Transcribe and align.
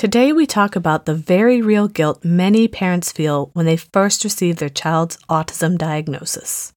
Today, 0.00 0.32
we 0.32 0.46
talk 0.46 0.76
about 0.76 1.04
the 1.04 1.14
very 1.14 1.60
real 1.60 1.86
guilt 1.86 2.24
many 2.24 2.66
parents 2.68 3.12
feel 3.12 3.50
when 3.52 3.66
they 3.66 3.76
first 3.76 4.24
receive 4.24 4.56
their 4.56 4.70
child's 4.70 5.18
autism 5.28 5.76
diagnosis. 5.76 6.72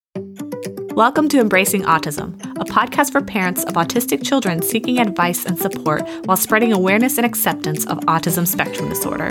Welcome 0.94 1.30
to 1.30 1.40
Embracing 1.40 1.84
Autism, 1.84 2.34
a 2.60 2.66
podcast 2.66 3.14
for 3.14 3.22
parents 3.22 3.64
of 3.64 3.76
autistic 3.76 4.26
children 4.26 4.62
seeking 4.62 5.00
advice 5.00 5.46
and 5.46 5.58
support 5.58 6.06
while 6.26 6.36
spreading 6.36 6.74
awareness 6.74 7.18
and 7.18 7.26
acceptance 7.26 7.86
of 7.88 8.00
autism 8.00 8.46
spectrum 8.46 8.90
disorder. 8.90 9.30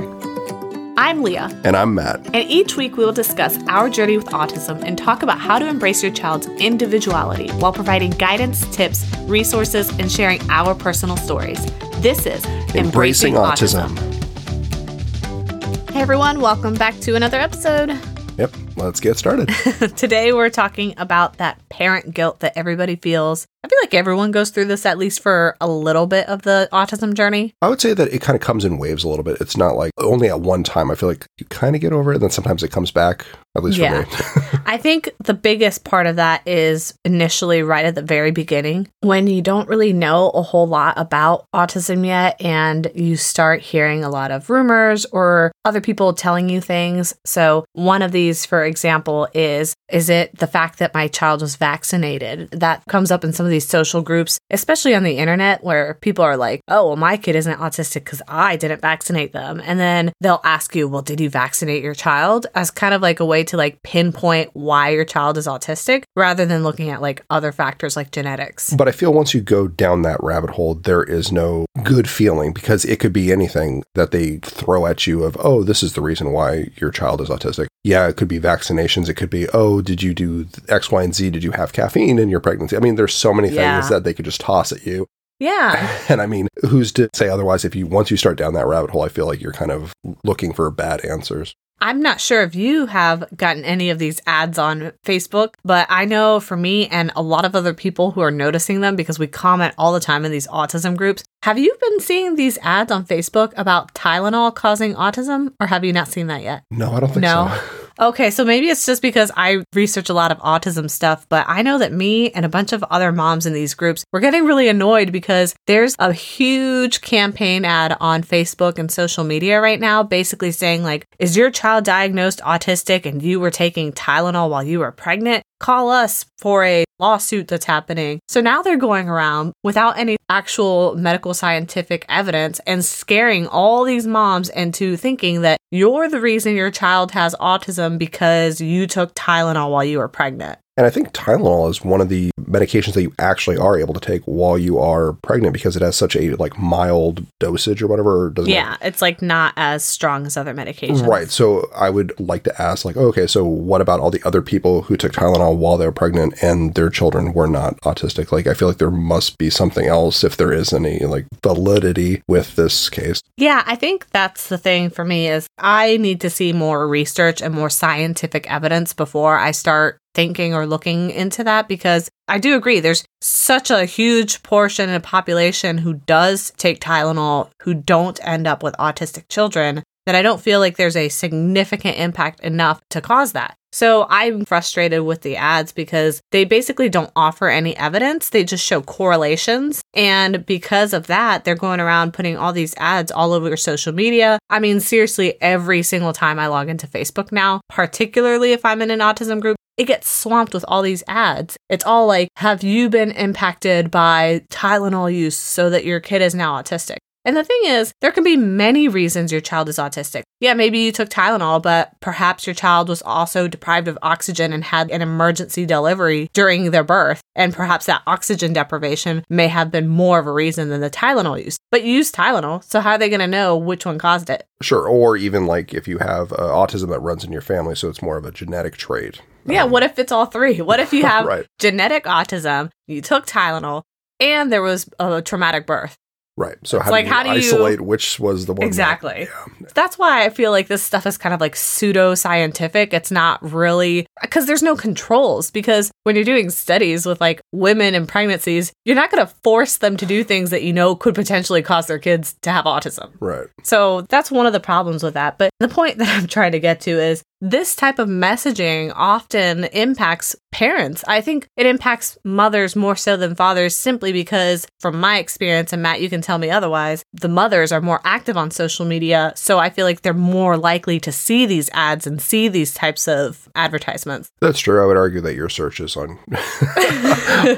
I'm 0.97 1.23
Leah. 1.23 1.51
And 1.63 1.77
I'm 1.77 1.95
Matt. 1.95 2.25
And 2.35 2.51
each 2.51 2.79
week 2.79 2.97
we 2.97 3.05
will 3.05 3.13
discuss 3.13 3.59
our 3.69 3.91
journey 3.91 4.17
with 4.17 4.29
autism 4.29 4.83
and 4.83 4.97
talk 4.97 5.23
about 5.23 5.39
how 5.39 5.59
to 5.59 5.69
embrace 5.69 6.03
your 6.03 6.13
child's 6.13 6.47
individuality 6.47 7.51
while 7.57 7.75
providing 7.75 8.13
guidance, 8.13 8.65
tips, 8.75 9.05
resources, 9.25 9.91
and 9.99 10.11
sharing 10.11 10.41
our 10.49 10.75
personal 10.75 11.19
stories. 11.19 11.61
This 12.03 12.27
is 12.27 12.45
Embracing, 12.75 12.85
Embracing 12.85 13.35
autism. 13.35 13.89
autism. 13.89 15.91
Hey 15.93 16.01
everyone, 16.01 16.41
welcome 16.41 16.75
back 16.75 16.99
to 16.99 17.15
another 17.15 17.39
episode. 17.39 17.97
Yep, 18.39 18.53
let's 18.77 18.99
get 18.99 19.17
started. 19.17 19.49
Today 19.97 20.33
we're 20.33 20.51
talking 20.51 20.95
about 20.97 21.37
that 21.37 21.61
parent 21.69 22.13
guilt 22.13 22.41
that 22.41 22.55
everybody 22.57 22.97
feels 22.97 23.47
I 23.65 23.69
feel 23.69 23.79
like 23.81 23.95
everyone 23.95 24.33
goes 24.33 24.51
through 24.51 24.65
this 24.65 24.85
at 24.85 24.99
least 24.99 25.21
for 25.21 25.57
a 25.61 25.69
little 25.69 26.09
bit 26.09 26.29
of 26.29 26.43
the 26.43 26.69
autism 26.73 27.15
journey. 27.15 27.55
I 27.63 27.69
would 27.69 27.81
say 27.81 27.95
that 27.95 28.13
it 28.13 28.21
kind 28.21 28.35
of 28.35 28.43
comes 28.43 28.65
in 28.65 28.77
waves 28.77 29.05
a 29.05 29.09
little 29.09 29.23
bit. 29.23 29.41
It's 29.41 29.57
not 29.57 29.77
like 29.77 29.93
only 29.99 30.29
at 30.29 30.41
one 30.41 30.65
time. 30.65 30.91
I 30.91 30.97
feel 30.97 31.09
like 31.09 31.27
you 31.39 31.47
kind 31.47 31.77
of 31.77 31.81
get 31.81 31.93
over 31.93 32.11
it, 32.11 32.17
and 32.17 32.25
then 32.25 32.31
sometimes 32.31 32.65
it 32.65 32.73
comes 32.73 32.91
back, 32.91 33.25
at 33.57 33.63
least 33.63 33.79
yeah. 33.79 34.03
for 34.03 34.41
me. 34.41 34.61
I 34.67 34.79
think 34.79 35.11
the 35.23 35.35
biggest 35.35 35.85
part 35.85 36.09
of 36.09 36.17
that 36.17 36.47
is 36.47 36.95
initially 37.05 37.63
right 37.63 37.85
at 37.85 37.95
the 37.95 38.03
very 38.03 38.33
beginning 38.33 38.89
when 39.01 39.29
you 39.29 39.43
don't 39.43 39.69
really 39.69 39.93
know 39.93 40.31
a 40.31 40.43
whole 40.43 40.67
lot 40.67 40.95
about 40.97 41.47
autism 41.55 42.05
yet, 42.05 42.43
and 42.43 42.91
you 42.97 43.17
start 43.17 43.61
hearing 43.61 44.03
a 44.03 44.11
lot 44.11 44.33
of 44.33 44.51
rumors 44.51 45.07
or 45.07 45.53
other 45.65 45.81
people 45.81 46.15
telling 46.15 46.49
you 46.49 46.61
things. 46.61 47.15
So, 47.25 47.65
one 47.75 48.03
of 48.03 48.11
these, 48.11 48.45
for 48.45 48.65
example, 48.65 49.29
is 49.35 49.77
is 49.89 50.09
it 50.09 50.37
the 50.39 50.49
fact 50.49 50.81
that 50.81 50.95
my 50.95 51.07
child 51.07 51.43
was 51.43 51.55
vaccinated? 51.55 52.51
That 52.51 52.83
comes 52.89 53.13
up 53.13 53.23
in 53.23 53.33
some 53.33 53.47
of 53.47 53.52
these 53.53 53.69
social 53.69 54.03
groups, 54.03 54.39
especially 54.51 54.95
on 54.95 55.05
the 55.05 55.19
internet, 55.19 55.63
where 55.63 55.95
people 55.95 56.25
are 56.25 56.37
like, 56.37 56.61
oh, 56.69 56.89
well, 56.89 56.97
my 56.97 57.17
kid 57.17 57.37
isn't 57.37 57.61
autistic 57.61 58.05
because 58.05 58.23
I 58.27 58.57
didn't 58.57 58.81
vaccinate 58.81 59.33
them. 59.33 59.63
And 59.65 59.79
then 59.79 60.13
they'll 60.21 60.41
ask 60.45 60.75
you, 60.75 60.89
well, 60.89 61.03
did 61.03 61.21
you 61.21 61.31
vaccinate 61.31 61.83
your 61.83 61.95
child? 61.95 62.47
As 62.55 62.71
kind 62.71 62.95
of 62.95 63.03
like 63.03 63.21
a 63.21 63.25
way 63.25 63.45
to 63.45 63.57
like 63.57 63.83
pinpoint 63.83 64.51
why 64.55 64.91
your 64.91 65.05
child 65.05 65.39
is 65.39 65.47
autistic 65.47 66.05
rather 66.17 66.45
than 66.45 66.63
looking 66.63 66.91
at 66.91 67.01
like 67.01 67.25
other 67.31 67.53
factors 67.53 67.97
like 67.97 68.11
genetics. 68.11 68.75
But 68.75 68.89
I 68.89 68.93
feel 68.93 69.13
once 69.13 69.35
you 69.35 69.41
go 69.41 69.69
down 69.69 70.03
that 70.03 70.23
rabbit 70.23 70.51
hole, 70.51 70.75
there 70.75 71.03
is 71.03 71.31
no 71.31 71.67
good 71.83 72.09
feeling 72.09 72.53
because 72.53 72.85
it 72.85 72.99
could 72.99 73.13
be 73.13 73.31
anything 73.31 73.85
that 73.95 74.11
they 74.11 74.39
throw 74.39 74.87
at 74.87 75.07
you 75.07 75.25
of, 75.25 75.37
oh, 75.41 75.63
this 75.63 75.83
is 75.83 75.93
the 75.93 76.01
reason 76.01 76.33
why 76.33 76.71
your 76.77 76.91
child 76.91 77.21
is 77.21 77.29
autistic. 77.29 77.67
Yeah, 77.85 78.07
it 78.07 78.17
could 78.17 78.29
be 78.29 78.39
vaccinations. 78.39 79.09
It 79.09 79.15
could 79.15 79.31
be, 79.31 79.49
oh, 79.49 79.83
did 79.83 80.03
you 80.03 80.15
do 80.15 80.47
X, 80.69 80.91
Y, 80.91 81.03
and 81.03 81.15
Z? 81.15 81.31
Did 81.31 81.43
you 81.43 81.51
have 81.53 81.73
caffeine 81.73 82.19
in 82.19 82.29
your 82.29 82.41
pregnancy? 82.41 82.77
I 82.77 82.81
mean, 82.81 82.95
there's 82.95 83.15
so 83.15 83.35
many 83.35 83.49
yeah. 83.49 83.81
things 83.81 83.91
that 83.91 84.05
they 84.05 84.15
could 84.15 84.25
just 84.25 84.41
toss 84.41 84.71
at 84.71 84.87
you. 84.87 85.07
Yeah. 85.41 85.89
And 86.09 86.21
I 86.21 86.27
mean, 86.27 86.49
who's 86.69 86.93
to 86.93 87.09
say 87.15 87.29
otherwise 87.29 87.65
if 87.65 87.75
you 87.75 87.87
once 87.87 88.11
you 88.11 88.17
start 88.17 88.37
down 88.37 88.55
that 88.55 88.67
rabbit 88.67 88.91
hole, 88.91 89.03
I 89.03 89.09
feel 89.09 89.27
like 89.27 89.41
you're 89.41 89.53
kind 89.53 89.71
of 89.71 89.93
looking 90.25 90.53
for 90.53 90.71
bad 90.71 91.05
answers. 91.05 91.55
I'm 91.83 92.01
not 92.01 92.21
sure 92.21 92.43
if 92.43 92.55
you 92.55 92.87
have 92.87 93.25
gotten 93.37 93.65
any 93.65 93.91
of 93.91 93.99
these 93.99 94.21
ads 94.25 94.57
on 94.57 94.93
Facebook, 95.05 95.55
but 95.65 95.89
I 95.91 96.05
know 96.05 96.39
for 96.39 96.57
me 96.57 96.87
and 96.87 97.11
a 97.17 97.23
lot 97.23 97.45
of 97.45 97.57
other 97.57 97.75
people 97.75 98.13
who 98.13 98.21
are 98.21 98.31
noticing 98.31 98.83
them 98.83 98.95
because 98.95 99.19
we 99.19 99.27
comment 99.27 99.75
all 99.77 99.93
the 99.93 99.99
time 99.99 100.25
in 100.25 100.31
these 100.31 100.47
autism 100.47 100.97
groups. 100.97 101.25
Have 101.43 101.59
you 101.59 101.77
been 101.81 101.99
seeing 101.99 102.37
these 102.37 102.57
ads 102.63 102.93
on 102.93 103.05
Facebook 103.05 103.53
about 103.57 103.95
Tylenol 103.95 104.55
causing 104.55 104.95
autism, 104.95 105.55
or 105.59 105.67
have 105.67 105.85
you 105.85 105.93
not 105.93 106.07
seen 106.07 106.29
that 106.29 106.43
yet? 106.43 106.63
No, 106.71 106.93
I 106.93 107.01
don't 107.01 107.09
think 107.09 107.23
no. 107.23 107.53
so. 107.53 107.79
Okay, 108.01 108.31
so 108.31 108.45
maybe 108.45 108.69
it's 108.69 108.87
just 108.87 109.03
because 109.03 109.31
I 109.37 109.63
research 109.75 110.09
a 110.09 110.15
lot 110.15 110.33
of 110.33 110.39
autism 110.39 110.91
stuff, 110.91 111.27
but 111.29 111.45
I 111.49 111.63
know 111.63 111.79
that 111.79 111.93
me 111.93 112.31
and 112.31 112.45
a 112.45 112.49
bunch 112.49 112.73
of 112.73 112.83
other 112.85 113.13
moms 113.13 113.45
in 113.45 113.53
these 113.53 113.75
groups, 113.75 114.05
we're 114.13 114.21
getting 114.21 114.45
really 114.45 114.69
annoyed 114.69 115.13
because 115.13 115.55
there's 115.67 115.95
a 115.99 116.13
huge 116.13 117.03
campaign 117.03 117.65
ad 117.65 117.97
on 118.01 118.23
Facebook 118.23 118.79
and 118.79 118.91
social 118.91 119.25
media 119.25 119.61
right 119.61 119.81
now 119.81 120.03
basically 120.03 120.53
saying 120.53 120.83
like, 120.83 121.07
is 121.19 121.37
your 121.37 121.51
child 121.51 121.85
diagnosed 121.85 122.41
autistic 122.41 123.05
and 123.05 123.23
you 123.23 123.41
were 123.41 123.51
taking 123.51 123.93
Tylenol 123.93 124.49
while 124.49 124.63
you 124.63 124.79
were 124.79 124.93
pregnant? 124.93 125.43
Call 125.61 125.91
us 125.91 126.25
for 126.39 126.65
a 126.65 126.85
lawsuit 127.03 127.49
that's 127.49 127.67
happening. 127.67 128.21
So 128.29 128.41
now 128.41 128.63
they're 128.63 128.77
going 128.77 129.09
around 129.09 129.53
without 129.65 129.99
any 129.99 130.17
actual 130.29 130.95
medical 130.95 131.35
scientific 131.35 132.07
evidence 132.09 132.61
and 132.67 132.85
scaring 132.85 133.49
all 133.49 133.85
these 133.85 134.07
moms 134.07 134.49
into 134.49 134.97
thinking 134.97 135.43
that 135.43 135.59
you're 135.71 136.09
the 136.09 136.21
reason 136.21 136.55
your 136.55 136.71
child 136.71 137.11
has 137.11 137.35
autism 137.41 137.99
because 137.99 138.61
you 138.61 138.87
took 138.87 139.15
Tylenol 139.15 139.71
while 139.71 139.85
you 139.85 139.99
were 139.99 140.09
pregnant. 140.09 140.59
And 140.77 140.87
I 140.87 140.91
think 140.91 141.13
Tylenol 141.13 141.69
is 141.69 141.85
one 141.85 142.01
of 142.01 142.09
the 142.09 142.31
medications 142.41 142.95
that 142.95 143.03
you 143.03 143.13
actually 143.19 143.59
are 143.59 143.79
able 143.79 143.93
to 143.93 144.01
take 144.01 144.23
while 144.25 144.57
you 144.57 144.79
are 144.79 145.13
pregnant 145.23 145.53
because 145.53 145.77
it 145.77 145.83
has 145.83 145.97
such 145.97 146.17
a 146.17 146.35
like 146.37 146.59
mild 146.59 147.27
dosage 147.39 147.83
or 147.83 147.87
whatever. 147.89 148.31
Doesn't 148.31 148.51
yeah, 148.51 148.75
it? 148.75 148.87
it's 148.87 149.03
like 149.03 149.21
not 149.21 149.53
as 149.57 149.85
strong 149.85 150.25
as 150.27 150.37
other 150.37 150.55
medications. 150.55 151.07
Right. 151.07 151.31
So 151.31 151.71
I 151.75 151.91
would 151.91 152.19
like 152.19 152.45
to 152.45 152.63
ask, 152.63 152.85
like, 152.85 152.97
okay, 152.97 153.27
so 153.27 153.45
what 153.45 153.83
about 153.83 154.01
all 154.01 154.11
the 154.11 154.23
other 154.27 154.41
people 154.41 154.83
who 154.83 154.97
took 154.97 155.13
Tylenol 155.13 155.57
while 155.57 155.77
they 155.77 155.85
were 155.85 155.93
pregnant 155.93 156.43
and 156.43 156.75
their 156.75 156.89
children 156.89 157.35
were 157.35 157.49
not 157.49 157.79
autistic? 157.83 158.33
Like, 158.33 158.47
I 158.47 158.55
feel 158.55 158.69
like 158.69 158.79
there 158.79 158.91
must 158.91 159.37
be 159.37 159.51
something 159.51 159.87
else 159.87 160.25
if 160.25 160.39
there 160.39 160.53
is 160.53 160.73
any 160.73 161.01
like 161.01 161.27
validity 161.43 162.23
with 162.29 162.57
this 162.57 162.89
case. 162.89 163.21
Yeah, 163.37 163.63
I 163.67 163.77
think 163.77 164.09
that's 164.11 164.49
the 164.49 164.59
thing 164.59 164.89
for 164.89 165.05
me 165.05 165.29
is 165.29 165.47
I 165.59 165.99
need 165.99 166.23
to 166.23 166.31
see 166.31 166.53
more 166.53 166.89
research 166.89 167.43
and 167.43 167.55
more 167.55 167.71
scientific 167.71 168.51
evidence 168.51 168.95
before 168.95 169.39
I 169.39 169.51
start 169.51 169.99
thinking 170.15 170.55
or 170.55 170.67
looking 170.67 171.11
into 171.11 171.45
that 171.45 171.69
because 171.69 172.09
I 172.29 172.39
do 172.39 172.57
agree 172.57 172.81
there's 172.81 173.05
such 173.21 173.71
a 173.71 173.85
huge 173.85 174.43
portion 174.43 174.89
of 174.89 175.03
the 175.03 175.07
population 175.07 175.79
who 175.79 175.95
does 175.95 176.53
take 176.57 176.81
Tylenol 176.81 177.51
who 177.63 177.75
don't 177.75 178.19
end 178.27 178.47
up 178.47 178.63
with 178.63 178.75
autistic 178.77 179.29
children 179.29 179.83
that 180.07 180.15
I 180.15 180.23
don't 180.23 180.41
feel 180.41 180.61
like 180.61 180.77
there's 180.77 180.97
a 180.97 181.09
significant 181.09 181.99
impact 181.99 182.41
enough 182.41 182.81
to 182.91 183.01
cause 183.01 183.33
that. 183.33 183.57
So 183.75 184.07
I'm 184.11 184.45
frustrated 184.45 185.03
with 185.03 185.23
the 185.23 185.37
ads 185.37 185.73
because 185.73 186.21
they 186.31 186.45
basically 186.45 186.91
don't 186.91 187.11
offer 187.17 187.49
any 187.49 187.75
evidence. 187.79 188.29
They 188.29 188.45
just 188.45 188.65
show 188.65 188.83
correlations. 188.83 189.81
And 189.95 190.45
because 190.45 190.93
of 190.93 191.07
that, 191.07 191.45
they're 191.45 191.55
going 191.55 191.81
around 191.81 192.13
putting 192.13 192.37
all 192.37 192.53
these 192.53 192.75
ads 192.77 193.11
all 193.11 193.33
over 193.33 193.57
social 193.57 193.95
media. 193.95 194.39
I 194.51 194.59
mean, 194.59 194.81
seriously, 194.81 195.41
every 195.41 195.83
single 195.83 196.13
time 196.13 196.39
I 196.39 196.49
log 196.49 196.69
into 196.69 196.87
Facebook 196.87 197.33
now, 197.33 197.63
particularly 197.71 198.53
if 198.53 198.63
I'm 198.67 198.83
in 198.83 198.91
an 198.91 198.99
autism 198.99 199.41
group, 199.41 199.57
it 199.77 199.85
gets 199.85 200.09
swamped 200.09 200.55
with 200.55 200.65
all 200.69 200.83
these 200.83 201.03
ads. 201.07 201.57
It's 201.69 201.85
all 201.85 202.07
like, 202.07 202.29
have 202.37 202.63
you 202.63 202.89
been 202.89 203.11
impacted 203.13 203.91
by 203.91 204.43
Tylenol 204.51 205.13
use 205.13 205.37
so 205.37 205.71
that 205.71 205.85
your 205.85 206.01
kid 206.01 206.23
is 206.23 206.35
now 206.35 206.61
autistic? 206.61 206.99
And 207.25 207.37
the 207.37 207.45
thing 207.45 207.61
is, 207.65 207.93
there 208.01 208.11
can 208.11 208.25
be 208.25 208.37
many 208.37 208.89
reasons 208.89 209.31
your 209.31 209.41
child 209.41 209.69
is 209.69 209.79
autistic. 209.79 210.23
Yeah, 210.41 210.55
maybe 210.55 210.79
you 210.79 210.91
took 210.91 211.09
Tylenol, 211.09 211.63
but 211.63 211.93
perhaps 212.01 212.47
your 212.47 212.55
child 212.55 212.89
was 212.89 213.01
also 213.03 213.47
deprived 213.47 213.87
of 213.87 213.97
oxygen 214.03 214.53
and 214.53 214.65
had 214.65 214.91
an 214.91 215.03
emergency 215.03 215.65
delivery 215.65 216.29
during 216.33 216.73
their 216.73 216.83
birth. 216.83 217.21
And 217.37 217.55
perhaps 217.55 217.87
that 217.87 218.03
oxygen 218.09 218.53
deprivation 218.53 219.25
may 219.31 219.47
have 219.47 219.71
been 219.71 219.87
more 219.87 220.19
of 220.19 220.27
a 220.27 220.33
reason 220.33 220.69
than 220.69 220.81
the 220.81 220.91
Tylenol 220.91 221.45
use. 221.45 221.59
But 221.71 221.85
you 221.85 221.93
used 221.93 222.15
Tylenol, 222.15 222.65
so 222.65 222.81
how 222.81 222.93
are 222.93 222.99
they 222.99 223.09
going 223.09 223.21
to 223.21 223.29
know 223.29 223.57
which 223.57 223.87
one 223.87 223.99
caused 223.99 224.29
it? 224.29 224.45
Sure. 224.61 224.89
Or 224.89 225.17
even 225.17 225.47
like 225.47 225.73
if 225.73 225.87
you 225.87 225.99
have 225.99 226.33
uh, 226.33 226.37
autism 226.37 226.89
that 226.91 227.01
runs 227.01 227.23
in 227.23 227.31
your 227.31 227.41
family, 227.41 227.77
so 227.77 227.89
it's 227.89 228.03
more 228.03 228.17
of 228.17 228.25
a 228.25 228.33
genetic 228.33 228.77
trait. 228.77 229.21
Yeah, 229.47 229.65
um, 229.65 229.71
what 229.71 229.85
if 229.85 229.99
it's 229.99 230.13
all 230.13 230.27
three? 230.27 230.61
What 230.61 230.81
if 230.81 230.93
you 230.93 231.03
have 231.07 231.27
right. 231.27 231.47
genetic 231.61 232.05
autism, 232.05 232.71
you 232.89 233.01
took 233.01 233.27
Tylenol, 233.27 233.83
and 234.19 234.53
there 234.53 234.63
was 234.63 234.89
a 234.99 235.23
traumatic 235.23 235.67
birth? 235.67 235.97
Right. 236.37 236.57
So 236.65 236.81
how 236.81 236.91
like, 236.91 237.05
do 237.05 237.09
you 237.09 237.15
how 237.15 237.23
do 237.25 237.31
isolate 237.31 237.79
you... 237.79 237.85
which 237.85 238.19
was 238.19 238.47
the 238.47 238.55
one? 238.55 238.67
Exactly. 238.67 239.27
That, 239.27 239.49
yeah. 239.61 239.67
That's 239.75 239.99
why 239.99 240.25
I 240.25 240.31
feel 240.31 240.51
like 240.51 240.67
this 240.67 240.83
stuff 240.83 241.07
is 241.07 241.19
kind 241.19 241.35
of 241.35 241.41
like 241.41 241.55
pseudo 241.57 242.15
scientific. 242.15 242.95
It's 242.95 243.11
not 243.11 243.43
really 243.43 244.07
because 244.23 244.47
there's 244.47 244.63
no 244.63 244.75
controls. 244.75 245.51
Because 245.51 245.91
when 246.05 246.17
you're 246.17 246.25
doing 246.25 246.49
studies 246.49 247.05
with 247.05 247.21
like 247.21 247.43
women 247.53 247.95
and 247.95 248.09
pregnancies, 248.09 248.73
you're 248.85 248.97
not 248.97 249.11
going 249.11 249.27
to 249.27 249.35
force 249.43 249.77
them 249.77 249.97
to 249.99 250.07
do 250.07 250.25
things 250.25 250.51
that 250.51 250.63
you 250.63 250.73
know 250.73 250.97
could 250.97 251.15
potentially 251.15 251.61
cause 251.61 251.87
their 251.87 251.99
kids 251.99 252.35
to 252.43 252.51
have 252.51 252.65
autism. 252.65 253.11
Right. 253.21 253.49
So 253.63 254.03
that's 254.03 254.31
one 254.31 254.47
of 254.47 254.55
the 254.55 254.61
problems 254.61 255.03
with 255.03 255.15
that. 255.15 255.37
But 255.37 255.51
the 255.61 255.69
point 255.69 255.99
that 256.03 256.09
I'm 256.09 256.27
trying 256.27 256.53
to 256.53 256.61
get 256.61 256.81
to 256.83 256.93
is 256.93 257.23
this 257.43 257.75
type 257.75 257.99
of 257.99 258.09
messaging 258.09 258.93
often 258.95 259.65
impacts 259.65 260.37
parents. 260.53 261.03
I 261.09 261.21
think 261.21 261.49
it 261.57 261.67
impacts 261.67 262.17
mothers 262.23 262.77
more 262.77 262.95
so 262.95 263.17
than 263.17 263.35
fathers 263.35 263.77
simply 263.77 264.13
because, 264.13 264.65
from 264.79 265.01
my 265.01 265.19
experience, 265.19 265.73
and 265.73 265.83
Matt, 265.83 266.01
you 266.01 266.09
can 266.09 266.21
tell 266.21 266.39
me 266.39 266.51
otherwise, 266.51 267.05
the 267.13 267.29
mothers 267.29 267.73
are 267.73 267.81
more 267.81 268.01
active 268.05 268.37
on 268.37 268.53
social 268.53 268.87
media. 268.87 269.33
So 269.35 269.59
I 269.59 269.71
feel 269.71 269.85
like 269.85 270.03
they're 270.03 270.15
more 270.15 270.57
likely 270.57 271.01
to 271.01 271.11
see 271.11 271.45
these 271.45 271.69
ads 271.73 272.07
and 272.07 272.23
see 272.23 272.47
these 272.47 272.73
types 272.73 273.09
of 273.09 273.49
advertisements. 273.57 274.31
That's 274.41 274.61
true. 274.61 274.81
I 274.81 274.87
would 274.87 274.97
argue 274.97 275.21
that 275.23 275.35
your 275.35 275.49
searches 275.49 275.97
on 275.97 276.11